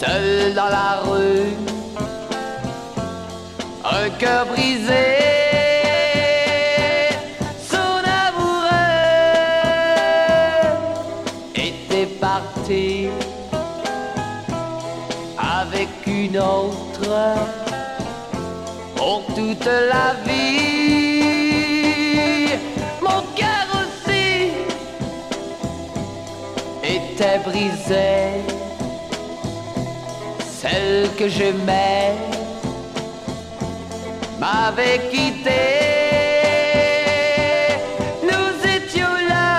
seul 0.00 0.54
dans 0.54 0.68
la 0.68 1.00
rue, 1.06 1.56
un 3.84 4.10
cœur 4.18 4.46
brisé. 4.46 5.06
Son 7.70 8.00
amoureux 8.26 8.70
était 11.54 12.06
parti 12.20 13.08
avec 15.38 15.88
une 16.06 16.38
autre 16.38 17.36
pour 18.96 19.22
toute 19.34 19.66
la 19.66 20.14
vie. 20.26 20.73
brisait, 27.44 28.42
celle 30.60 31.10
que 31.18 31.28
j'aimais, 31.28 32.14
m'avait 34.40 35.00
quitté. 35.10 35.62
Nous 38.22 38.54
étions 38.76 39.16
là, 39.28 39.52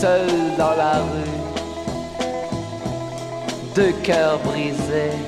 seuls 0.00 0.56
dans 0.56 0.74
la 0.82 0.94
rue, 1.10 1.38
deux 3.74 3.94
cœurs 4.02 4.38
brisés. 4.38 5.18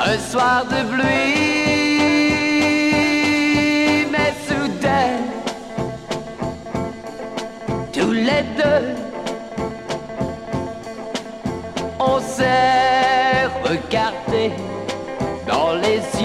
Un 0.00 0.18
soir 0.18 0.64
de 0.64 0.82
pluie. 0.92 1.49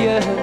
you. 0.06 0.35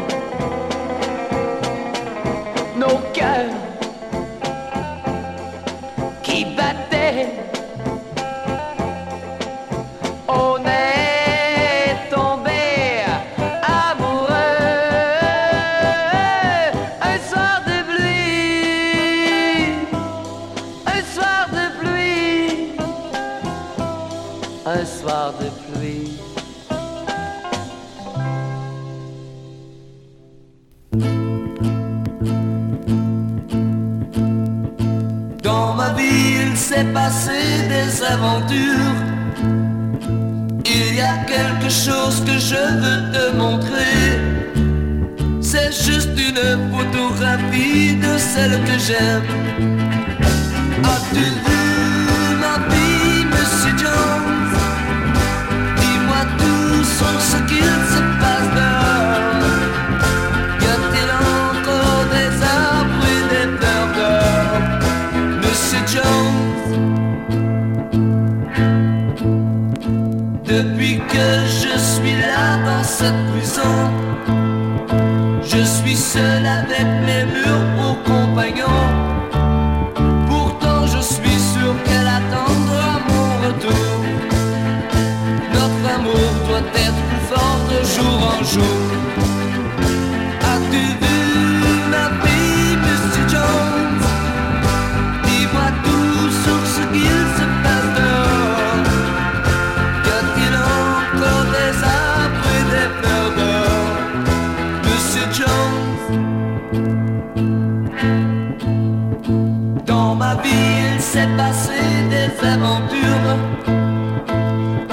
Dans 109.92 110.14
ma 110.14 110.34
vie, 110.36 110.94
il 110.94 111.00
s'est 111.02 111.28
passé 111.36 111.78
des 112.14 112.30
aventures. 112.54 113.36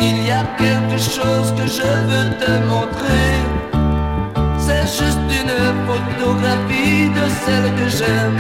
Il 0.02 0.18
y 0.28 0.32
a 0.32 0.44
quelque 0.58 1.00
chose 1.16 1.54
que 1.58 1.66
je 1.78 1.90
veux 2.10 2.30
te 2.42 2.52
montrer. 2.72 3.32
C'est 4.66 4.88
juste 5.00 5.28
une 5.42 5.56
photographie 5.88 7.08
de 7.18 7.26
celle 7.42 7.70
que 7.80 7.88
j'aime. 7.98 8.40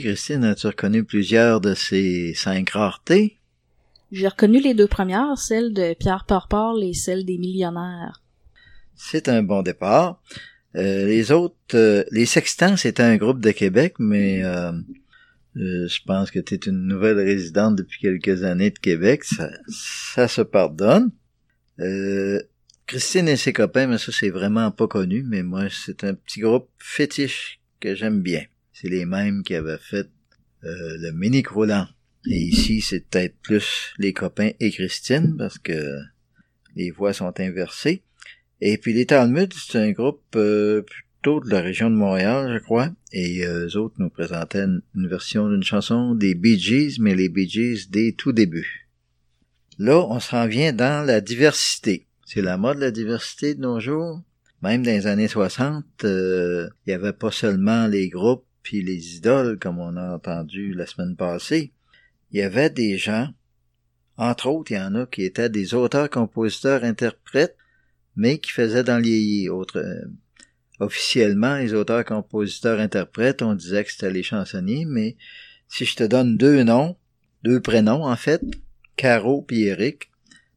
Christine. 0.00 0.44
As-tu 0.44 0.66
reconnu 0.68 1.04
plusieurs 1.04 1.60
de 1.60 1.74
ces 1.74 2.34
cinq 2.34 2.70
raretés? 2.70 3.38
J'ai 4.10 4.28
reconnu 4.28 4.60
les 4.60 4.74
deux 4.74 4.86
premières, 4.86 5.38
celle 5.38 5.72
de 5.72 5.94
Pierre 5.94 6.24
Parpal 6.26 6.82
et 6.82 6.92
celle 6.92 7.24
des 7.24 7.38
millionnaires. 7.38 8.22
C'est 8.94 9.28
un 9.28 9.42
bon 9.42 9.62
départ. 9.62 10.22
Euh, 10.76 11.06
les 11.06 11.32
autres, 11.32 11.56
euh, 11.74 12.04
les 12.10 12.26
Sextants, 12.26 12.76
c'était 12.76 13.02
un 13.02 13.16
groupe 13.16 13.40
de 13.40 13.50
Québec, 13.50 13.94
mais 13.98 14.44
euh, 14.44 14.72
je 15.56 15.98
pense 16.06 16.30
que 16.30 16.38
tu 16.38 16.54
es 16.54 16.58
une 16.58 16.86
nouvelle 16.86 17.18
résidente 17.18 17.76
depuis 17.76 18.00
quelques 18.00 18.44
années 18.44 18.70
de 18.70 18.78
Québec. 18.78 19.24
Ça 19.24 20.28
se 20.28 20.42
pardonne. 20.42 21.10
Christine 22.86 23.28
et 23.28 23.36
ses 23.36 23.52
copains, 23.52 23.86
mais 23.86 23.98
ça 23.98 24.12
c'est 24.12 24.30
vraiment 24.30 24.70
pas 24.70 24.86
connu, 24.86 25.24
mais 25.26 25.42
moi 25.42 25.68
c'est 25.70 26.04
un 26.04 26.14
petit 26.14 26.40
groupe 26.40 26.68
fétiche 26.78 27.60
que 27.80 27.94
j'aime 27.94 28.20
bien. 28.20 28.44
C'est 28.82 28.88
les 28.88 29.06
mêmes 29.06 29.44
qui 29.44 29.54
avaient 29.54 29.78
fait 29.78 30.08
euh, 30.64 30.96
le 30.98 31.12
mini 31.12 31.44
roulant. 31.48 31.86
Et 32.26 32.36
ici 32.36 32.80
c'est 32.80 33.08
peut-être 33.08 33.36
plus 33.40 33.94
les 33.98 34.12
copains 34.12 34.50
et 34.58 34.72
Christine 34.72 35.36
parce 35.38 35.58
que 35.58 36.00
les 36.74 36.90
voix 36.90 37.12
sont 37.12 37.32
inversées. 37.38 38.02
Et 38.60 38.78
puis 38.78 38.92
les 38.92 39.06
Talmuds, 39.06 39.54
c'est 39.54 39.78
un 39.78 39.92
groupe 39.92 40.24
euh, 40.34 40.82
plutôt 40.82 41.38
de 41.38 41.48
la 41.48 41.60
région 41.60 41.90
de 41.90 41.94
Montréal, 41.94 42.50
je 42.52 42.58
crois. 42.58 42.90
Et 43.12 43.46
euh, 43.46 43.68
eux 43.68 43.76
autres 43.76 43.94
nous 43.98 44.10
présentaient 44.10 44.64
une, 44.64 45.08
version 45.08 45.48
d'une 45.48 45.62
chanson 45.62 46.16
des 46.16 46.34
Bee 46.34 46.58
Gees, 46.58 46.96
mais 46.98 47.14
les 47.14 47.28
Bee 47.28 47.48
Gees 47.48 47.88
des 47.88 48.14
tout 48.14 48.32
débuts. 48.32 48.88
Là, 49.78 50.04
on 50.08 50.18
s'en 50.18 50.48
vient 50.48 50.72
dans 50.72 51.06
la 51.06 51.20
diversité. 51.20 52.08
C'est 52.26 52.42
la 52.42 52.56
mode, 52.56 52.78
la 52.78 52.90
diversité 52.90 53.54
de 53.54 53.60
nos 53.60 53.78
jours. 53.78 54.22
Même 54.60 54.84
dans 54.84 54.90
les 54.90 55.06
années 55.06 55.28
60, 55.28 55.84
euh, 56.02 56.68
il 56.86 56.90
y 56.90 56.92
avait 56.92 57.12
pas 57.12 57.30
seulement 57.30 57.86
les 57.86 58.08
groupes 58.08 58.44
puis 58.62 58.82
les 58.82 59.16
idoles, 59.16 59.58
comme 59.58 59.78
on 59.78 59.96
a 59.96 60.14
entendu 60.14 60.74
la 60.74 60.86
semaine 60.86 61.16
passée. 61.16 61.72
Il 62.30 62.38
y 62.38 62.42
avait 62.42 62.70
des 62.70 62.96
gens, 62.96 63.28
entre 64.16 64.48
autres, 64.48 64.72
il 64.72 64.76
y 64.76 64.80
en 64.80 64.94
a 64.94 65.06
qui 65.06 65.22
étaient 65.24 65.50
des 65.50 65.74
auteurs, 65.74 66.10
compositeurs, 66.10 66.84
interprètes, 66.84 67.56
mais 68.16 68.38
qui 68.38 68.50
faisaient 68.50 68.84
dans 68.84 68.98
les 68.98 69.48
autres. 69.48 69.78
euh, 69.78 70.04
officiellement, 70.82 71.56
les 71.56 71.74
auteurs, 71.74 72.04
compositeurs, 72.04 72.80
interprètes, 72.80 73.42
on 73.42 73.54
disait 73.54 73.84
que 73.84 73.92
c'était 73.92 74.10
les 74.10 74.22
chansonniers, 74.22 74.84
mais 74.84 75.16
si 75.68 75.84
je 75.84 75.96
te 75.96 76.04
donne 76.04 76.36
deux 76.36 76.64
noms, 76.64 76.96
deux 77.44 77.60
prénoms 77.60 78.04
en 78.04 78.16
fait, 78.16 78.42
Caro 78.96 79.42
puis 79.42 79.64
Eric, 79.64 80.10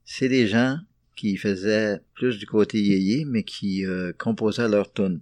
c'est 0.04 0.30
des 0.30 0.48
gens 0.48 0.80
qui 1.16 1.38
faisaient 1.38 2.02
plus 2.14 2.38
du 2.38 2.46
côté 2.46 2.82
yéyé, 2.82 3.26
mais 3.26 3.44
qui 3.44 3.86
euh, 3.86 4.12
composaient 4.18 4.68
leurs 4.68 4.92
tunes. 4.92 5.22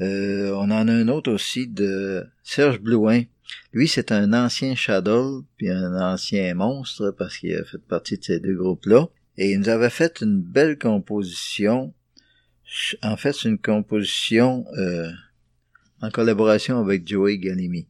Euh, 0.00 0.52
on 0.52 0.70
en 0.70 0.88
a 0.88 0.92
un 0.92 1.08
autre 1.08 1.32
aussi 1.32 1.66
de 1.66 2.24
Serge 2.42 2.80
Blouin. 2.80 3.22
Lui, 3.72 3.88
c'est 3.88 4.12
un 4.12 4.32
ancien 4.32 4.74
Shadow, 4.74 5.44
puis 5.56 5.70
un 5.70 5.94
ancien 6.00 6.54
monstre, 6.54 7.14
parce 7.16 7.38
qu'il 7.38 7.54
a 7.56 7.64
fait 7.64 7.78
partie 7.78 8.18
de 8.18 8.24
ces 8.24 8.40
deux 8.40 8.54
groupes-là. 8.54 9.08
Et 9.36 9.52
il 9.52 9.60
nous 9.60 9.68
avait 9.68 9.90
fait 9.90 10.20
une 10.20 10.40
belle 10.40 10.78
composition. 10.78 11.94
En 13.02 13.16
fait, 13.16 13.44
une 13.44 13.58
composition 13.58 14.66
euh, 14.76 15.10
en 16.02 16.10
collaboration 16.10 16.78
avec 16.78 17.08
Joey 17.08 17.38
Galimi. 17.38 17.86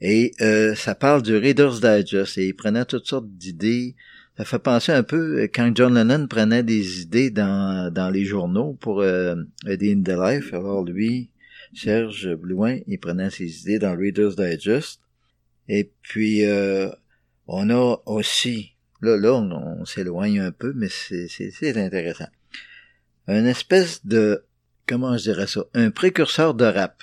Et 0.00 0.32
euh, 0.40 0.74
ça 0.74 0.94
parle 0.94 1.22
du 1.22 1.36
Reader's 1.36 1.80
Digest, 1.80 2.38
et 2.38 2.48
il 2.48 2.54
prenait 2.54 2.84
toutes 2.84 3.06
sortes 3.06 3.28
d'idées. 3.28 3.94
Ça 4.36 4.44
fait 4.44 4.58
penser 4.58 4.92
un 4.92 5.02
peu 5.02 5.42
euh, 5.42 5.48
quand 5.52 5.70
John 5.74 5.94
Lennon 5.94 6.26
prenait 6.26 6.62
des 6.62 7.02
idées 7.02 7.30
dans, 7.30 7.92
dans 7.92 8.08
les 8.08 8.24
journaux 8.24 8.78
pour 8.80 9.02
euh, 9.02 9.34
in 9.66 10.02
the 10.02 10.16
Life. 10.16 10.54
Alors 10.54 10.84
lui, 10.84 11.29
Serge 11.74 12.34
Blouin, 12.34 12.78
il 12.86 12.98
prenait 12.98 13.30
ses 13.30 13.62
idées 13.62 13.78
dans 13.78 13.96
Reader's 13.96 14.36
Digest. 14.36 15.00
Et 15.68 15.90
puis, 16.02 16.44
euh, 16.44 16.90
on 17.46 17.70
a 17.70 17.96
aussi, 18.06 18.74
là, 19.00 19.16
là, 19.16 19.34
on, 19.34 19.84
s'éloigne 19.84 20.40
un 20.40 20.52
peu, 20.52 20.72
mais 20.74 20.88
c'est, 20.88 21.76
intéressant. 21.76 22.28
Un 23.28 23.44
espèce 23.44 24.04
de, 24.04 24.44
comment 24.86 25.16
je 25.16 25.24
dirais 25.24 25.46
ça, 25.46 25.64
un 25.74 25.90
précurseur 25.90 26.54
de 26.54 26.64
rap. 26.64 27.02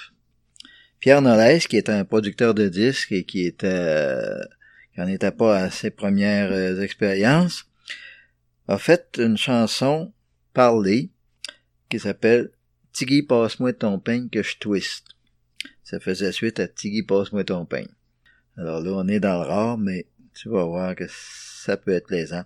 Pierre 1.00 1.22
Nolès, 1.22 1.68
qui 1.68 1.78
était 1.78 1.92
un 1.92 2.06
producteur 2.06 2.54
de 2.54 2.68
disques 2.68 3.12
et 3.12 3.24
qui 3.24 3.46
était, 3.46 3.68
euh, 3.68 4.44
qui 4.94 5.00
n'en 5.00 5.08
était 5.08 5.32
pas 5.32 5.58
à 5.58 5.70
ses 5.70 5.92
premières 5.92 6.52
euh, 6.52 6.82
expériences, 6.82 7.66
a 8.68 8.78
fait 8.78 9.18
une 9.18 9.38
chanson 9.38 10.12
parlée 10.54 11.12
qui 11.90 12.00
s'appelle 12.00 12.52
Tiggy, 12.98 13.22
passe-moi 13.22 13.74
ton 13.74 14.00
peigne 14.00 14.28
que 14.28 14.42
je 14.42 14.58
twist. 14.58 15.06
Ça 15.84 16.00
faisait 16.00 16.32
suite 16.32 16.60
à 16.60 16.68
Tiggy, 16.68 17.04
passe-moi 17.04 17.44
ton 17.44 17.64
peigne. 17.64 17.92
Alors 18.58 18.82
là, 18.82 18.92
on 18.96 19.08
est 19.08 19.20
dans 19.20 19.40
le 19.40 19.48
rare, 19.48 19.78
mais 19.78 20.08
tu 20.34 20.50
vas 20.50 20.64
voir 20.64 20.96
que 20.96 21.04
ça 21.08 21.78
peut 21.78 21.92
être 21.92 22.08
plaisant. 22.08 22.42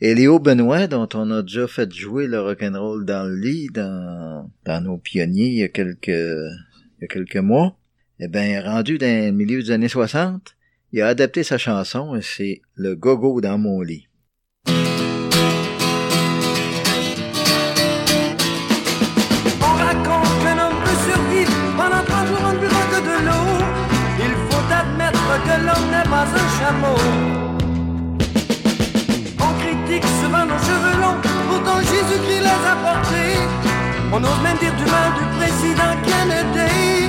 Et 0.00 0.14
Léo 0.14 0.38
Benoît, 0.38 0.86
dont 0.86 1.06
on 1.12 1.30
a 1.30 1.42
déjà 1.42 1.68
fait 1.68 1.92
jouer 1.92 2.28
le 2.28 2.40
rock'n'roll 2.40 3.04
dans 3.04 3.28
le 3.28 3.36
lit, 3.36 3.68
dans, 3.74 4.50
nos 4.82 4.96
pionniers 4.96 5.48
il 5.48 5.58
y 5.58 5.62
a 5.64 5.68
quelques, 5.68 7.36
mois, 7.36 7.76
eh 8.20 8.28
ben, 8.28 8.58
rendu 8.64 8.96
dans 8.96 9.26
le 9.26 9.32
milieu 9.32 9.60
des 9.62 9.70
années 9.70 9.88
60, 9.88 10.56
il 10.92 11.02
a 11.02 11.08
adapté 11.08 11.42
sa 11.42 11.58
chanson 11.58 12.16
et 12.16 12.22
c'est 12.22 12.62
Le 12.74 12.96
gogo 12.96 13.42
dans 13.42 13.58
mon 13.58 13.82
lit. 13.82 14.08
On 34.20 34.24
ose 34.24 34.42
même 34.42 34.58
dire 34.58 34.74
du 34.74 34.84
mal 34.84 35.12
du 35.18 35.24
président 35.38 35.92
Kennedy. 36.04 37.08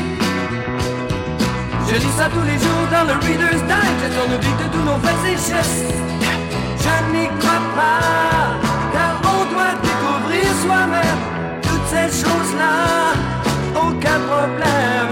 Je 1.89 1.95
lis 1.95 2.15
ça 2.17 2.29
tous 2.29 2.43
les 2.43 2.57
jours 2.57 2.88
dans 2.89 3.03
le 3.03 3.13
Reader's 3.19 3.63
Digest, 3.67 4.15
on 4.23 4.31
nous 4.31 4.38
dit 4.38 4.55
que 4.59 4.67
tous 4.71 4.83
nos 4.83 4.97
gestes. 5.35 5.93
Je 6.83 6.93
n'y 7.11 7.27
crois 7.39 7.63
pas, 7.75 8.55
car 8.93 9.13
on 9.33 9.43
doit 9.53 9.75
découvrir 9.83 10.45
soi-même 10.63 11.21
toutes 11.63 11.88
ces 11.89 12.09
choses-là, 12.23 12.75
aucun 13.75 14.19
problème. 14.31 15.11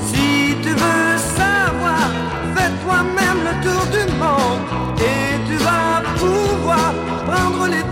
Si 0.00 0.56
tu 0.62 0.70
veux 0.70 1.16
savoir, 1.16 2.10
fais 2.56 2.72
toi-même 2.84 3.38
le 3.48 3.54
tour 3.64 3.82
du 3.96 4.04
monde 4.18 4.62
et 4.98 5.38
tu 5.48 5.56
vas 5.58 6.02
pouvoir 6.18 6.92
prendre 7.24 7.68
les 7.68 7.84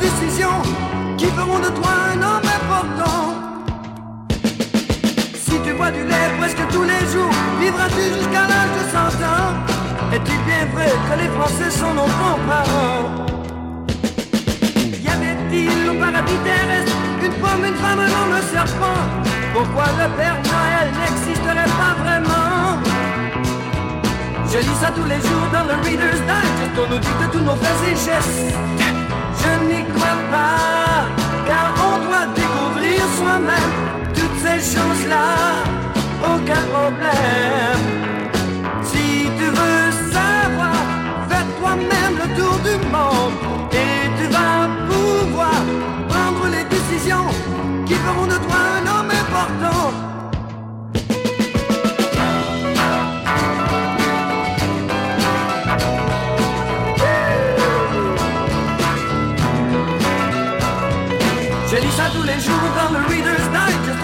de 1.46 1.70
toi 1.70 1.90
un 2.12 2.22
homme. 2.22 2.40
Si 5.34 5.58
tu 5.64 5.72
bois 5.74 5.90
du 5.90 6.04
lait 6.04 6.30
presque 6.38 6.62
tous 6.70 6.82
les 6.82 7.00
jours, 7.12 7.32
vivras-tu 7.58 8.02
jusqu'à 8.14 8.44
l'âge 8.50 8.72
de 8.78 8.84
100 8.92 8.98
ans? 9.24 9.52
Est-il 10.12 10.38
bien 10.44 10.66
vrai 10.74 10.92
que 11.08 11.14
les 11.22 11.28
Français 11.36 11.70
sont 11.70 11.94
nos 11.94 12.06
grands-parents? 12.06 13.26
Y 15.04 15.08
avait-il 15.08 15.90
au 15.90 15.94
paradis 15.94 16.38
terrestre 16.44 16.96
une 17.24 17.32
pomme, 17.32 17.64
une 17.64 17.74
femme, 17.76 18.00
un 18.00 18.12
homme, 18.18 18.34
un 18.38 18.42
serpent? 18.42 19.00
Pourquoi 19.54 19.86
le 19.98 20.08
Père 20.16 20.38
Noël 20.50 20.88
n'existerait 21.00 21.72
pas 21.80 21.94
vraiment? 22.02 22.78
Je 24.46 24.58
lis 24.58 24.78
ça 24.80 24.90
tous 24.94 25.04
les 25.04 25.20
jours 25.20 25.48
dans 25.52 25.64
le 25.64 25.74
Reader's 25.82 26.20
Digest. 26.28 26.76
On 26.76 26.88
nous 26.92 26.98
dit 26.98 27.16
de 27.22 27.26
tous 27.32 27.44
nos 27.44 27.56
faits 27.56 27.80
et 27.86 27.96
gestes. 27.96 28.54
Je 29.42 29.52
n'y 29.66 29.84
crois 29.94 30.18
pas 30.30 31.19
Car 31.50 31.74
on 31.88 31.96
doit 32.06 32.28
découvrir 32.36 33.00
soi-même 33.18 33.72
Toutes 34.14 34.38
ces 34.44 34.60
choses-là. 34.72 35.26
Aucun 36.32 36.62
problème. 36.74 37.86
Si 38.84 39.28
tu 39.36 39.46
veux 39.58 39.84
savoir 40.16 40.80
Fais 41.28 41.46
toi-même 41.58 42.14
le 42.22 42.28
tour 42.36 42.56
du 42.68 42.76
monde 42.86 43.49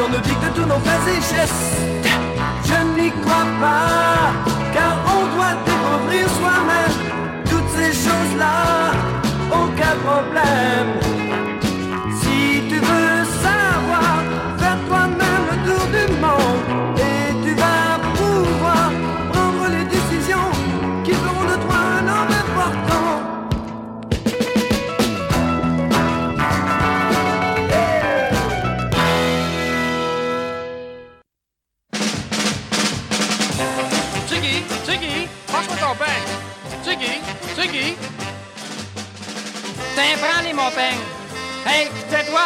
On 0.06 0.08
nous 0.08 0.20
dit 0.20 0.30
que 0.30 0.54
tous 0.54 0.66
nos 0.66 0.78
faits 0.78 1.08
et 1.08 1.20
gestes. 1.34 1.80
Je 2.64 3.00
n'y 3.00 3.10
crois 3.10 3.46
pas 3.60 4.32
Car 4.72 4.98
on 5.16 5.34
doit 5.34 5.56
découvrir 5.64 6.28
soi-même 6.38 7.44
Toutes 7.50 7.70
ces 7.76 7.92
choses-là. 7.92 8.92
Aucun 9.50 9.96
problème 10.04 11.05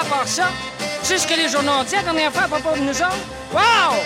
à 0.00 0.04
part 0.04 0.26
ça. 0.26 0.48
Tu 1.02 1.06
sais 1.06 1.18
ce 1.18 1.26
que 1.26 1.34
les 1.34 1.48
journaux 1.48 1.72
ont 1.80 1.84
dit 1.84 1.94
la 1.94 2.02
dernière 2.02 2.32
fois 2.32 2.42
à 2.42 2.48
propos 2.48 2.76
de 2.76 2.82
nous 2.82 3.00
autres? 3.02 3.26
Wow! 3.52 3.96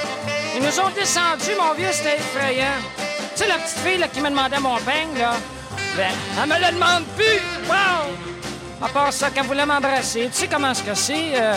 Ils 0.56 0.62
nous 0.62 0.80
ont 0.80 0.90
descendus, 0.90 1.54
mon 1.60 1.74
vieux, 1.74 1.92
c'était 1.92 2.16
effrayant. 2.16 2.78
Tu 3.34 3.42
sais, 3.42 3.48
la 3.48 3.56
petite 3.58 3.78
fille 3.78 3.98
là, 3.98 4.08
qui 4.08 4.20
me 4.20 4.30
demandait 4.30 4.60
mon 4.60 4.76
peigne, 4.78 5.18
là? 5.18 5.32
Ben, 5.96 6.10
elle 6.42 6.48
me 6.48 6.54
le 6.58 6.72
demande 6.74 7.04
plus! 7.16 7.40
Wow! 7.68 8.10
À 8.82 8.88
part 8.88 9.12
ça, 9.12 9.30
qu'elle 9.30 9.46
voulait 9.46 9.66
m'embrasser. 9.66 10.28
Tu 10.32 10.40
sais 10.40 10.48
comment 10.48 10.70
est-ce 10.70 10.82
que 10.82 10.94
c'est? 10.94 11.32
euh? 11.34 11.54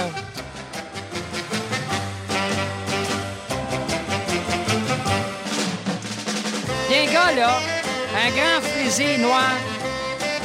Il 6.90 6.96
y 6.96 7.00
a 7.00 7.02
un 7.02 7.14
gars, 7.14 7.32
là, 7.36 7.60
un 8.26 8.30
grand 8.30 8.62
frisé 8.62 9.18
noir. 9.18 9.52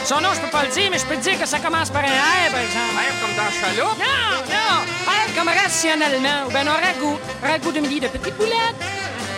Son 0.05 0.21
nom, 0.21 0.29
je 0.35 0.41
peux 0.41 0.51
pas 0.51 0.65
le 0.65 0.69
dire, 0.71 0.89
mais 0.91 0.99
je 0.99 1.05
peux 1.07 1.17
te 1.17 1.23
dire 1.23 1.39
que 1.39 1.47
ça 1.47 1.59
commence 1.59 1.89
par 1.89 2.03
un 2.03 2.07
R, 2.07 2.51
par 2.51 2.61
exemple. 2.61 2.95
R 2.97 3.21
comme 3.21 3.35
dans 3.37 3.51
chaloupe? 3.61 3.99
Non, 3.99 4.43
non! 4.51 4.85
R 5.07 5.35
comme 5.35 5.49
rationnellement, 5.49 6.47
ou 6.49 6.51
ben 6.53 6.67
un 6.67 6.73
ragoût. 6.73 7.19
Ragoût 7.43 7.73
de 7.73 7.81
midi 7.81 8.01
de 8.01 8.09
petites 8.09 8.37
boulettes. 8.37 8.77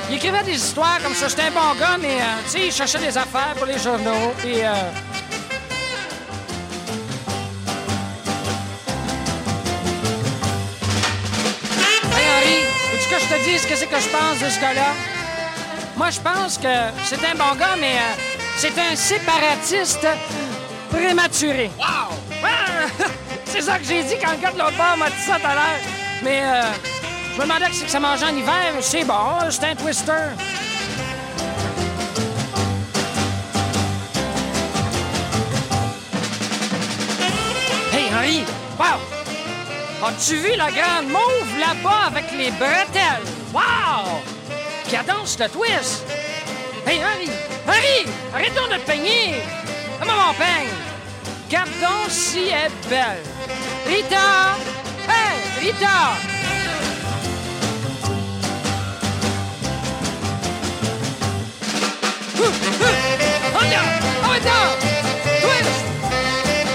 Il 0.08 0.16
écrivait 0.16 0.42
des 0.42 0.56
histoires 0.56 0.98
comme 1.02 1.14
ça. 1.14 1.28
C'était 1.28 1.42
un 1.42 1.50
bon 1.50 1.78
gars, 1.78 1.96
mais, 2.00 2.16
euh, 2.20 2.42
tu 2.44 2.50
sais, 2.50 2.66
il 2.66 2.72
cherchait 2.72 2.98
des 2.98 3.16
affaires 3.16 3.54
pour 3.56 3.66
les 3.66 3.78
journaux, 3.78 4.32
puis... 4.38 4.62
euh, 4.62 4.72
Hey, 12.16 12.26
Henri, 12.36 12.60
veux-tu 12.92 13.08
que 13.14 13.20
je 13.20 13.26
te 13.26 13.44
dise 13.44 13.62
ce 13.62 13.66
que 13.66 13.76
c'est 13.76 13.86
que 13.86 14.00
je 14.00 14.08
pense 14.08 14.38
de 14.40 14.48
ce 14.48 14.60
gars-là? 14.60 14.92
Moi, 15.96 16.10
je 16.10 16.20
pense 16.20 16.58
que 16.58 16.74
c'est 17.04 17.24
un 17.24 17.34
bon 17.34 17.54
gars, 17.58 17.76
mais 17.78 17.96
euh, 17.96 18.22
c'est 18.56 18.76
un 18.78 18.96
séparatiste 18.96 20.06
prématuré. 20.94 21.70
Wow! 21.78 22.16
c'est 23.44 23.62
ça 23.62 23.78
que 23.78 23.84
j'ai 23.84 24.02
dit 24.02 24.14
quand 24.22 24.32
le 24.32 24.38
gars 24.38 24.52
de 24.52 24.58
l'autre 24.58 24.76
bord 24.76 24.96
m'a 24.96 25.10
dit 25.10 25.22
ça 25.26 25.38
tout 25.38 25.46
à 25.46 25.54
l'heure. 25.54 25.80
Mais 26.22 26.42
euh, 26.42 26.62
je 27.34 27.40
me 27.40 27.42
demandais 27.42 27.66
que 27.66 27.74
c'est 27.74 27.84
que 27.84 27.90
ça 27.90 28.00
mangeait 28.00 28.26
en 28.26 28.36
hiver. 28.36 28.74
C'est 28.80 29.04
bon, 29.04 29.50
c'est 29.50 29.64
un 29.64 29.74
twister. 29.74 30.12
Hey, 37.92 38.06
Henri! 38.12 38.44
Wow! 38.78 40.06
As-tu 40.06 40.36
vu 40.36 40.56
la 40.56 40.70
grande 40.70 41.08
mauve 41.08 41.58
là-bas 41.58 42.08
avec 42.08 42.24
les 42.36 42.50
bretelles? 42.52 43.24
Wow! 43.52 44.20
Qui 44.88 44.96
danse 45.06 45.38
le 45.38 45.48
twist! 45.48 46.04
Hey, 46.86 46.98
Henri! 46.98 47.30
Henri! 47.66 48.10
Arrête 48.34 48.54
donc 48.54 48.70
de 48.70 48.76
te 48.76 48.86
peigner! 48.86 49.42
Comment 50.06 50.26
mon 50.26 50.35
peigne? 50.35 50.68
Regarde 51.47 51.70
donc 51.81 52.10
si 52.10 52.48
est 52.48 52.70
belle! 52.90 53.22
Rita! 53.86 54.56
Hey, 55.09 55.36
Rita! 55.60 56.12
Ouh! 62.39 62.52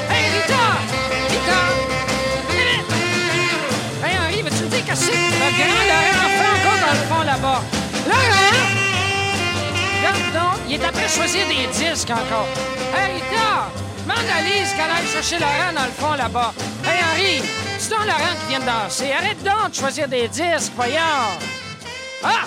Hey, 0.10 0.26
Rita! 0.34 0.64
Rita! 1.30 1.62
Hey, 4.04 4.42
veux-tu 4.42 4.64
me 4.64 4.70
dans 6.82 6.94
le 6.94 7.04
fond 7.08 7.24
là-bas? 7.24 7.79
Il 10.70 10.76
est 10.76 10.86
après 10.86 11.08
choisir 11.10 11.48
des 11.48 11.66
disques 11.74 12.12
encore. 12.12 12.46
Hey, 12.96 13.20
à 14.08 14.42
Lise 14.44 14.72
qu'elle 14.74 14.92
aille 14.92 15.08
chercher 15.12 15.40
Laurent 15.40 15.74
dans 15.74 15.86
le 15.86 15.92
fond 15.92 16.14
là-bas. 16.14 16.54
Hey, 16.86 17.00
Henri! 17.04 17.50
C'est 17.80 17.90
donc 17.90 18.06
Laurent 18.06 18.36
qui 18.40 18.50
vient 18.50 18.60
de 18.60 18.66
danser. 18.66 19.12
Arrête 19.12 19.42
donc 19.44 19.72
de 19.72 19.76
choisir 19.76 20.08
des 20.08 20.28
disques, 20.28 20.72
voyons! 20.76 21.40
Ah! 22.24 22.46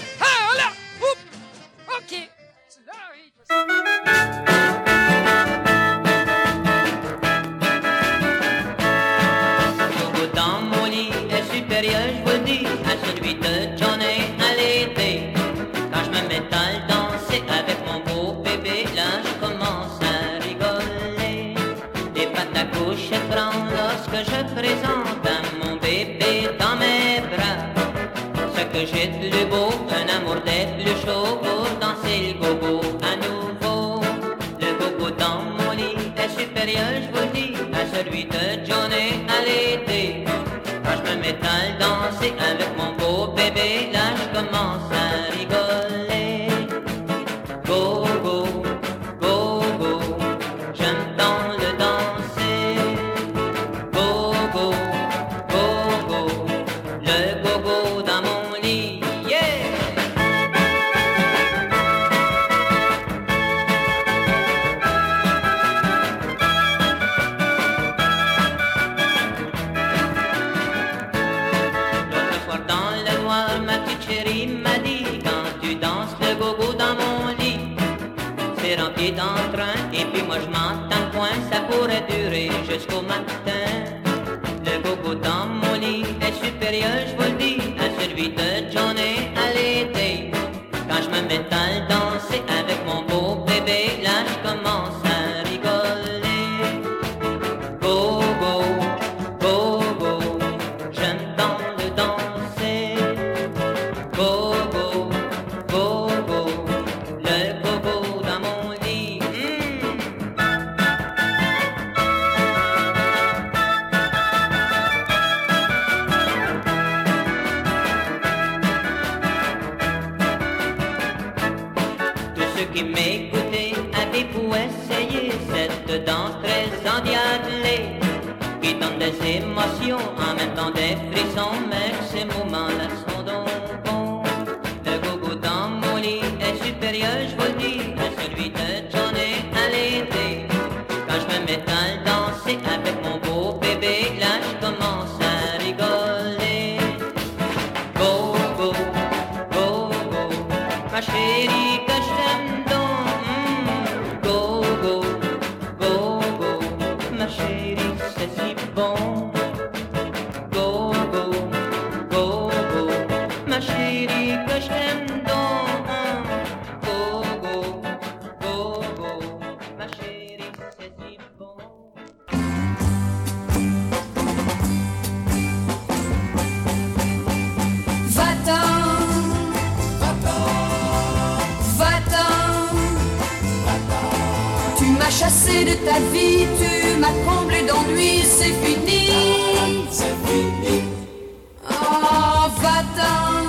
Va-t'en. 192.83 193.47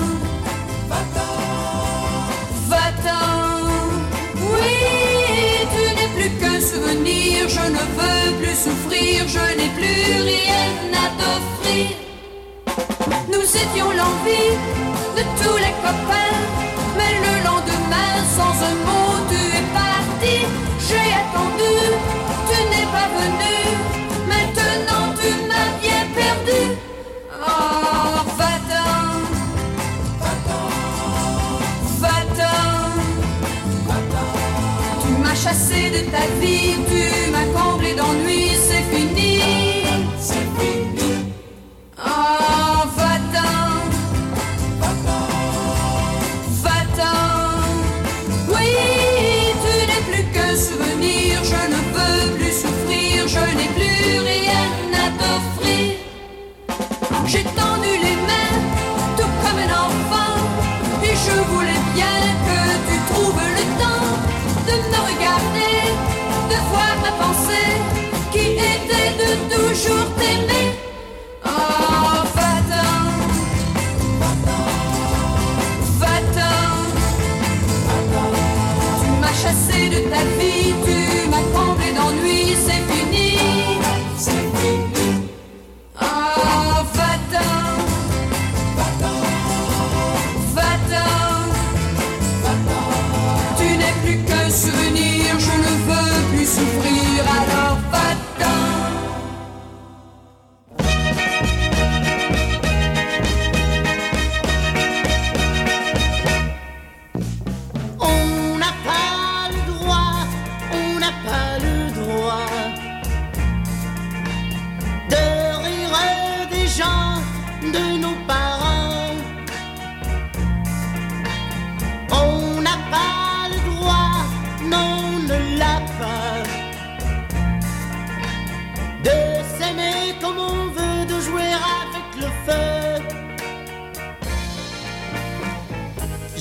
Va-t'en. 0.90 1.36
Va-t'en. 2.70 3.64
Oui, 4.54 4.76
tu 5.74 5.84
n'es 5.96 6.10
plus 6.16 6.32
qu'un 6.40 6.60
souvenir, 6.60 7.50
je 7.50 7.66
ne 7.76 7.84
veux 7.98 8.26
plus 8.42 8.56
souffrir, 8.66 9.28
je 9.28 9.46
n'ai 9.58 9.70
plus 9.78 10.04
rien 10.32 10.68
à 11.04 11.06
t'offrir. 11.20 11.88
Nous 13.32 13.48
étions 13.64 13.92
l'envie 14.00 14.54
de 15.18 15.24
tous 15.42 15.58
les 15.58 15.76
copains, 15.86 16.38
mais 16.98 17.14
le 17.26 17.34
lendemain, 17.48 18.14
sans 18.38 18.56
un 18.70 18.76
mot, 18.86 18.93
chassé 35.54 35.90
de 35.92 36.10
ta 36.10 36.26
vie, 36.42 36.76
tu 36.90 37.32
m'as 37.32 37.46
comblé 37.58 37.94
d'ennui, 37.94 38.53
toujours 69.74 70.06
t'aimer. 70.20 70.53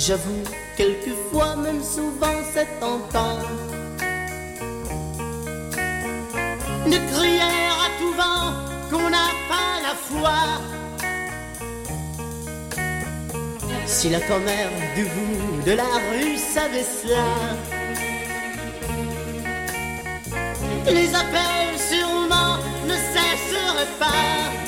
J'avoue, 0.05 0.43
quelquefois, 0.77 1.55
même 1.55 1.81
souvent, 1.81 2.39
c'est 2.53 2.67
tentant 2.81 3.39
de 6.87 6.99
crier 7.13 7.41
à 7.41 7.89
tout 8.01 8.13
vent 8.15 8.51
qu'on 8.91 9.11
n'a 9.11 9.29
pas 9.49 9.75
la 9.81 9.95
foi. 9.95 10.41
Si 13.87 14.09
la 14.09 14.19
commère 14.23 14.71
du 14.97 15.05
bout 15.05 15.63
de 15.65 15.73
la 15.73 15.85
rue 15.85 16.37
savait 16.37 16.83
cela, 16.83 17.29
les 20.87 21.15
appels 21.15 21.79
sûrement 21.79 22.57
ne 22.89 22.95
cesseraient 23.15 23.99
pas. 24.01 24.62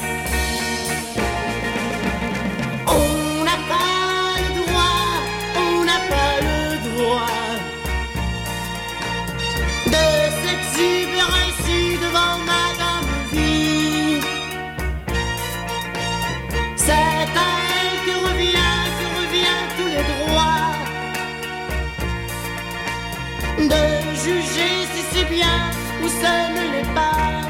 De 23.59 23.83
juger 24.25 24.75
si 24.93 25.03
c'est 25.13 25.29
bien 25.29 25.71
ou 26.03 26.09
ce 26.09 26.33
ne 26.55 26.73
l'est 26.73 26.95
pas. 26.95 27.41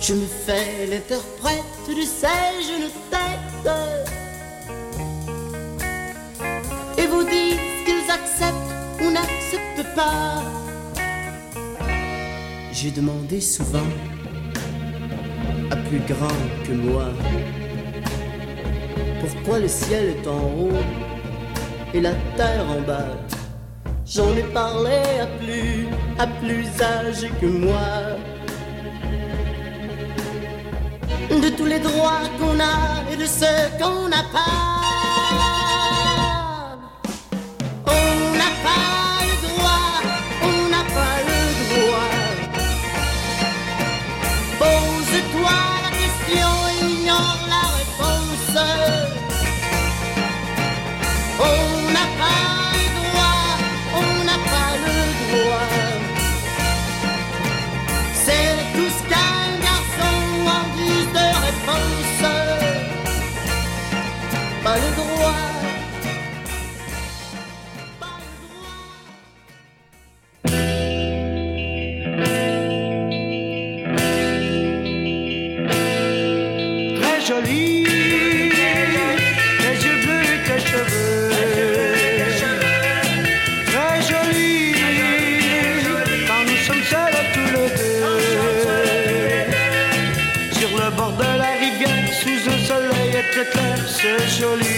Je 0.00 0.14
me 0.14 0.26
fais 0.26 0.86
l'interprète 0.86 1.64
de 1.88 2.02
ces 2.02 2.62
jeunes 2.66 2.90
têtes 3.10 3.70
et 6.98 7.06
vous 7.06 7.24
dites 7.24 7.60
qu'ils 7.84 8.10
acceptent 8.10 8.74
ou 9.00 9.10
n'acceptent 9.10 9.94
pas. 9.94 10.42
J'ai 12.72 12.90
demandé 12.90 13.40
souvent 13.40 13.90
à 15.70 15.76
plus 15.76 16.00
grand 16.00 16.38
que 16.66 16.72
moi 16.72 17.08
pourquoi 19.20 19.58
le 19.58 19.68
ciel 19.68 20.16
est 20.16 20.26
en 20.26 20.40
haut? 20.40 21.13
Et 21.94 22.00
la 22.00 22.12
terre 22.36 22.66
en 22.68 22.80
bas. 22.82 23.16
J'en 24.04 24.36
ai 24.36 24.42
parlé 24.42 25.00
à 25.22 25.26
plus, 25.38 25.86
à 26.18 26.26
plus 26.26 26.66
âgé 26.82 27.30
que 27.40 27.46
moi. 27.46 28.18
De 31.30 31.48
tous 31.56 31.66
les 31.66 31.78
droits 31.78 32.26
qu'on 32.38 32.58
a 32.60 33.12
et 33.12 33.16
de 33.16 33.26
ceux 33.26 33.64
qu'on 33.78 34.08
n'a 34.08 34.24
pas. 34.32 34.63
Clair, 94.04 94.73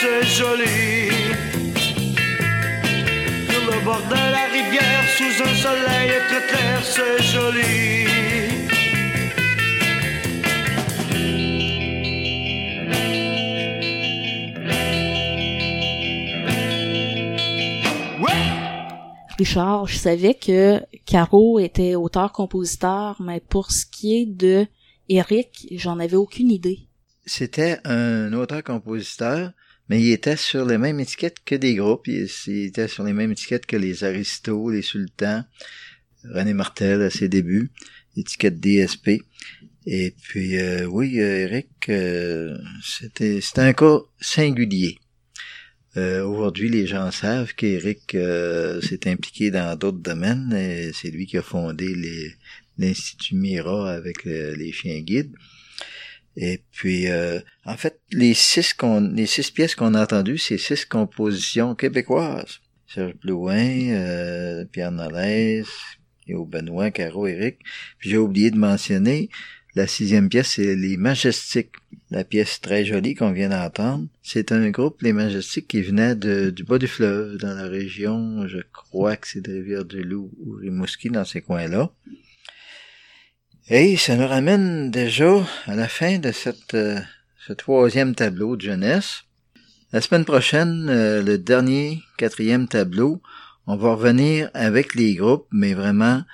c'est 0.00 0.24
joli. 0.26 1.10
Sur 3.48 3.62
le 3.70 3.84
bord 3.84 4.02
de 4.08 4.22
la 4.36 4.44
rivière, 4.56 5.04
sous 5.16 5.42
un 5.42 5.54
soleil 5.54 6.10
très 6.28 6.46
clair, 6.46 6.84
c'est 6.84 7.22
joli. 7.22 8.06
Richard, 19.38 19.86
je 19.86 19.96
savais 19.96 20.34
que 20.34 20.80
Caro 21.06 21.58
était 21.58 21.94
auteur-compositeur, 21.94 23.16
mais 23.20 23.40
pour 23.40 23.70
ce 23.70 23.86
qui 23.86 24.20
est 24.20 24.26
de 24.26 24.66
Eric, 25.08 25.66
j'en 25.72 25.98
avais 25.98 26.16
aucune 26.16 26.50
idée. 26.50 26.89
C'était 27.32 27.78
un 27.84 28.32
auteur-compositeur, 28.32 29.52
mais 29.88 30.02
il 30.02 30.10
était 30.10 30.36
sur 30.36 30.64
les 30.64 30.78
mêmes 30.78 30.98
étiquettes 30.98 31.38
que 31.44 31.54
des 31.54 31.76
groupes. 31.76 32.08
Il, 32.08 32.28
était 32.48 32.88
sur 32.88 33.04
les 33.04 33.12
mêmes 33.12 33.30
étiquettes 33.30 33.66
que 33.66 33.76
les 33.76 34.02
Aristos, 34.02 34.72
les 34.72 34.82
Sultans, 34.82 35.44
René 36.24 36.54
Martel 36.54 37.02
à 37.02 37.08
ses 37.08 37.28
débuts, 37.28 37.70
étiquette 38.16 38.58
DSP. 38.58 39.22
Et 39.86 40.12
puis, 40.20 40.58
euh, 40.58 40.86
oui, 40.86 41.20
euh, 41.20 41.46
Eric, 41.46 41.68
euh, 41.88 42.58
c'était 42.82 43.40
un 43.58 43.74
cas 43.74 44.00
singulier. 44.20 44.98
Aujourd'hui, 45.94 46.68
les 46.68 46.88
gens 46.88 47.12
savent 47.12 47.54
qu'Éric 47.54 48.16
euh, 48.16 48.80
s'est 48.80 49.08
impliqué 49.08 49.52
dans 49.52 49.78
d'autres 49.78 49.98
domaines. 49.98 50.52
C'est 50.94 51.10
lui 51.12 51.26
qui 51.26 51.38
a 51.38 51.42
fondé 51.42 51.94
l'Institut 52.76 53.36
Mira 53.36 53.92
avec 53.92 54.24
les 54.24 54.72
chiens 54.72 54.98
guides. 54.98 55.36
Et 56.36 56.62
puis, 56.72 57.08
euh, 57.08 57.40
en 57.64 57.76
fait, 57.76 58.00
les 58.12 58.34
six 58.34 58.72
qu'on, 58.72 59.00
les 59.00 59.26
six 59.26 59.50
pièces 59.50 59.74
qu'on 59.74 59.94
a 59.94 60.02
entendues, 60.02 60.38
c'est 60.38 60.58
six 60.58 60.84
compositions 60.84 61.74
québécoises. 61.74 62.60
Serge 62.86 63.14
Blouin, 63.22 63.90
euh, 63.90 64.64
Pierre 64.64 64.92
Nolès, 64.92 65.66
Benoît, 66.28 66.90
Caro, 66.90 67.26
Eric. 67.26 67.58
Puis 67.98 68.10
j'ai 68.10 68.18
oublié 68.18 68.50
de 68.50 68.56
mentionner 68.56 69.30
la 69.74 69.86
sixième 69.86 70.28
pièce, 70.28 70.54
c'est 70.56 70.74
Les 70.74 70.96
Majestiques. 70.96 71.74
La 72.10 72.24
pièce 72.24 72.60
très 72.60 72.84
jolie 72.84 73.14
qu'on 73.14 73.30
vient 73.30 73.50
d'entendre. 73.50 74.08
C'est 74.22 74.50
un 74.50 74.68
groupe, 74.70 75.00
Les 75.00 75.12
Majestiques, 75.12 75.68
qui 75.68 75.82
venait 75.82 76.16
de, 76.16 76.50
du 76.50 76.64
bas 76.64 76.78
du 76.78 76.88
fleuve, 76.88 77.36
dans 77.36 77.54
la 77.54 77.68
région, 77.68 78.48
je 78.48 78.58
crois 78.72 79.16
que 79.16 79.28
c'est 79.28 79.40
de 79.40 79.52
Rivière-du-Loup 79.52 80.32
ou 80.40 80.52
Rimouski, 80.54 81.10
dans 81.10 81.24
ces 81.24 81.40
coins-là. 81.40 81.92
Et 83.72 83.96
ça 83.96 84.16
nous 84.16 84.26
ramène 84.26 84.90
déjà 84.90 85.46
à 85.66 85.76
la 85.76 85.86
fin 85.86 86.18
de 86.18 86.32
cette, 86.32 86.74
euh, 86.74 86.98
ce 87.46 87.52
troisième 87.52 88.16
tableau 88.16 88.56
de 88.56 88.62
jeunesse. 88.62 89.22
La 89.92 90.00
semaine 90.00 90.24
prochaine, 90.24 90.88
euh, 90.90 91.22
le 91.22 91.38
dernier, 91.38 92.02
quatrième 92.16 92.66
tableau, 92.66 93.22
on 93.68 93.76
va 93.76 93.92
revenir 93.92 94.50
avec 94.54 94.96
les 94.96 95.14
groupes, 95.14 95.46
mais 95.52 95.74
vraiment 95.74 96.24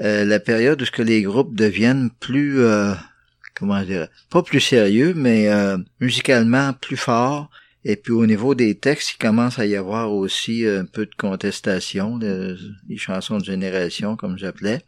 euh, 0.00 0.24
la 0.24 0.40
période 0.40 0.82
où 0.82 0.84
ce 0.84 0.90
que 0.90 1.02
les 1.02 1.22
groupes 1.22 1.54
deviennent 1.54 2.10
plus, 2.18 2.58
euh, 2.64 2.94
comment 3.54 3.80
dire, 3.82 4.08
pas 4.28 4.42
plus 4.42 4.60
sérieux, 4.60 5.14
mais 5.14 5.50
euh, 5.50 5.78
musicalement 6.00 6.72
plus 6.72 6.96
forts. 6.96 7.48
Et 7.84 7.96
puis 7.96 8.12
au 8.12 8.26
niveau 8.26 8.54
des 8.54 8.76
textes, 8.78 9.12
il 9.12 9.18
commence 9.18 9.58
à 9.58 9.66
y 9.66 9.74
avoir 9.74 10.12
aussi 10.12 10.64
un 10.66 10.84
peu 10.84 11.06
de 11.06 11.14
contestation, 11.16 12.16
des 12.18 12.96
chansons 12.96 13.38
de 13.38 13.44
génération, 13.44 14.16
comme 14.16 14.38
j'appelais. 14.38 14.82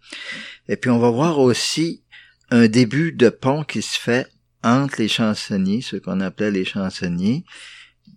Et 0.69 0.77
puis 0.77 0.91
on 0.91 0.99
va 0.99 1.11
voir 1.11 1.41
aussi 1.41 2.03
un 2.51 2.69
début 2.69 3.13
de 3.13 3.29
pont 3.31 3.65
qui 3.65 3.83
se 3.83 3.99
fait 3.99 4.29
entre 4.63 5.01
les 5.01 5.09
chansonniers, 5.09 5.81
ce 5.81 5.97
qu'on 5.97 6.21
appelait 6.21 6.51
les 6.51 6.65
chansonniers, 6.65 7.45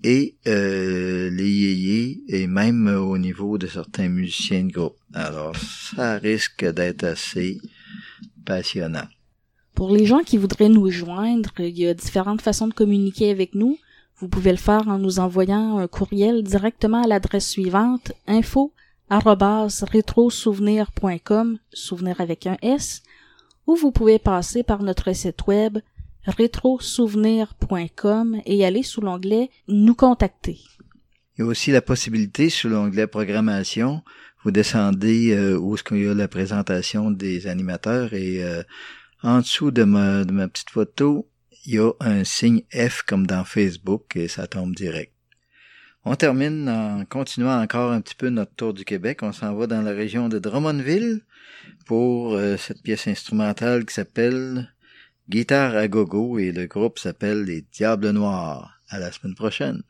et 0.03 0.35
euh, 0.47 1.29
les 1.31 1.49
yéyés, 1.49 2.21
et 2.27 2.47
même 2.47 2.87
au 2.87 3.17
niveau 3.17 3.57
de 3.57 3.67
certains 3.67 4.09
musiciens 4.09 4.65
de 4.65 4.71
groupe. 4.71 4.97
Alors, 5.13 5.55
ça 5.55 6.17
risque 6.17 6.63
d'être 6.65 7.03
assez 7.03 7.59
passionnant. 8.45 9.07
Pour 9.73 9.91
les 9.95 10.05
gens 10.05 10.23
qui 10.23 10.37
voudraient 10.37 10.69
nous 10.69 10.89
joindre, 10.89 11.51
il 11.59 11.77
y 11.77 11.87
a 11.87 11.93
différentes 11.93 12.41
façons 12.41 12.67
de 12.67 12.73
communiquer 12.73 13.29
avec 13.29 13.55
nous. 13.55 13.77
Vous 14.19 14.29
pouvez 14.29 14.51
le 14.51 14.57
faire 14.57 14.87
en 14.87 14.97
nous 14.97 15.19
envoyant 15.19 15.77
un 15.77 15.87
courriel 15.87 16.41
directement 16.41 17.03
à 17.03 17.07
l'adresse 17.07 17.47
suivante 17.47 18.13
info 18.25 18.73
rétrosouvenir.com, 19.09 21.59
souvenir 21.71 22.19
avec 22.19 22.47
un 22.47 22.57
S, 22.63 23.03
ou 23.67 23.75
vous 23.75 23.91
pouvez 23.91 24.17
passer 24.17 24.63
par 24.63 24.81
notre 24.81 25.13
site 25.13 25.45
web 25.47 25.77
rétrosouvenir.com 26.25 28.41
et 28.45 28.65
aller 28.65 28.81
sous 28.83 29.01
l'onglet 29.01 29.49
Nous 29.67 29.95
contacter. 29.95 30.59
Il 31.37 31.41
y 31.41 31.43
a 31.43 31.45
aussi 31.45 31.71
la 31.71 31.83
possibilité, 31.83 32.49
sur 32.49 32.69
l'onglet 32.69 33.05
Programmation, 33.05 34.01
vous 34.43 34.49
descendez 34.51 35.31
euh, 35.31 35.57
où 35.57 35.75
est-ce 35.75 35.83
qu'il 35.83 36.03
y 36.03 36.07
a 36.07 36.13
la 36.13 36.27
présentation 36.27 37.09
des 37.11 37.47
animateurs 37.47 38.13
et 38.13 38.43
euh, 38.43 38.61
en 39.21 39.39
dessous 39.39 39.71
de 39.71 39.83
ma 39.83 40.25
petite 40.47 40.71
photo, 40.71 41.27
il 41.67 41.73
y 41.73 41.79
a 41.79 41.91
un 41.99 42.23
signe 42.23 42.61
F 42.73 43.03
comme 43.03 43.27
dans 43.27 43.43
Facebook 43.43 44.15
et 44.15 44.29
ça 44.29 44.47
tombe 44.47 44.73
direct. 44.73 45.11
On 46.05 46.15
termine 46.15 46.69
en 46.69 47.03
continuant 47.03 47.61
encore 47.61 47.91
un 47.91 47.99
petit 47.99 48.15
peu 48.15 48.29
notre 48.29 48.55
tour 48.55 48.73
du 48.73 48.85
Québec. 48.85 49.21
On 49.21 49.33
s'en 49.33 49.53
va 49.53 49.67
dans 49.67 49.81
la 49.81 49.91
région 49.91 50.29
de 50.29 50.39
Drummondville 50.39 51.25
pour 51.85 52.35
euh, 52.35 52.55
cette 52.55 52.81
pièce 52.81 53.07
instrumentale 53.07 53.85
qui 53.85 53.93
s'appelle 53.93 54.73
Guitare 55.27 55.75
à 55.75 55.89
gogo 55.89 56.39
et 56.39 56.53
le 56.53 56.67
groupe 56.67 56.99
s'appelle 56.99 57.43
Les 57.43 57.65
Diables 57.73 58.11
Noirs. 58.11 58.79
À 58.87 58.99
la 58.99 59.11
semaine 59.11 59.35
prochaine. 59.35 59.83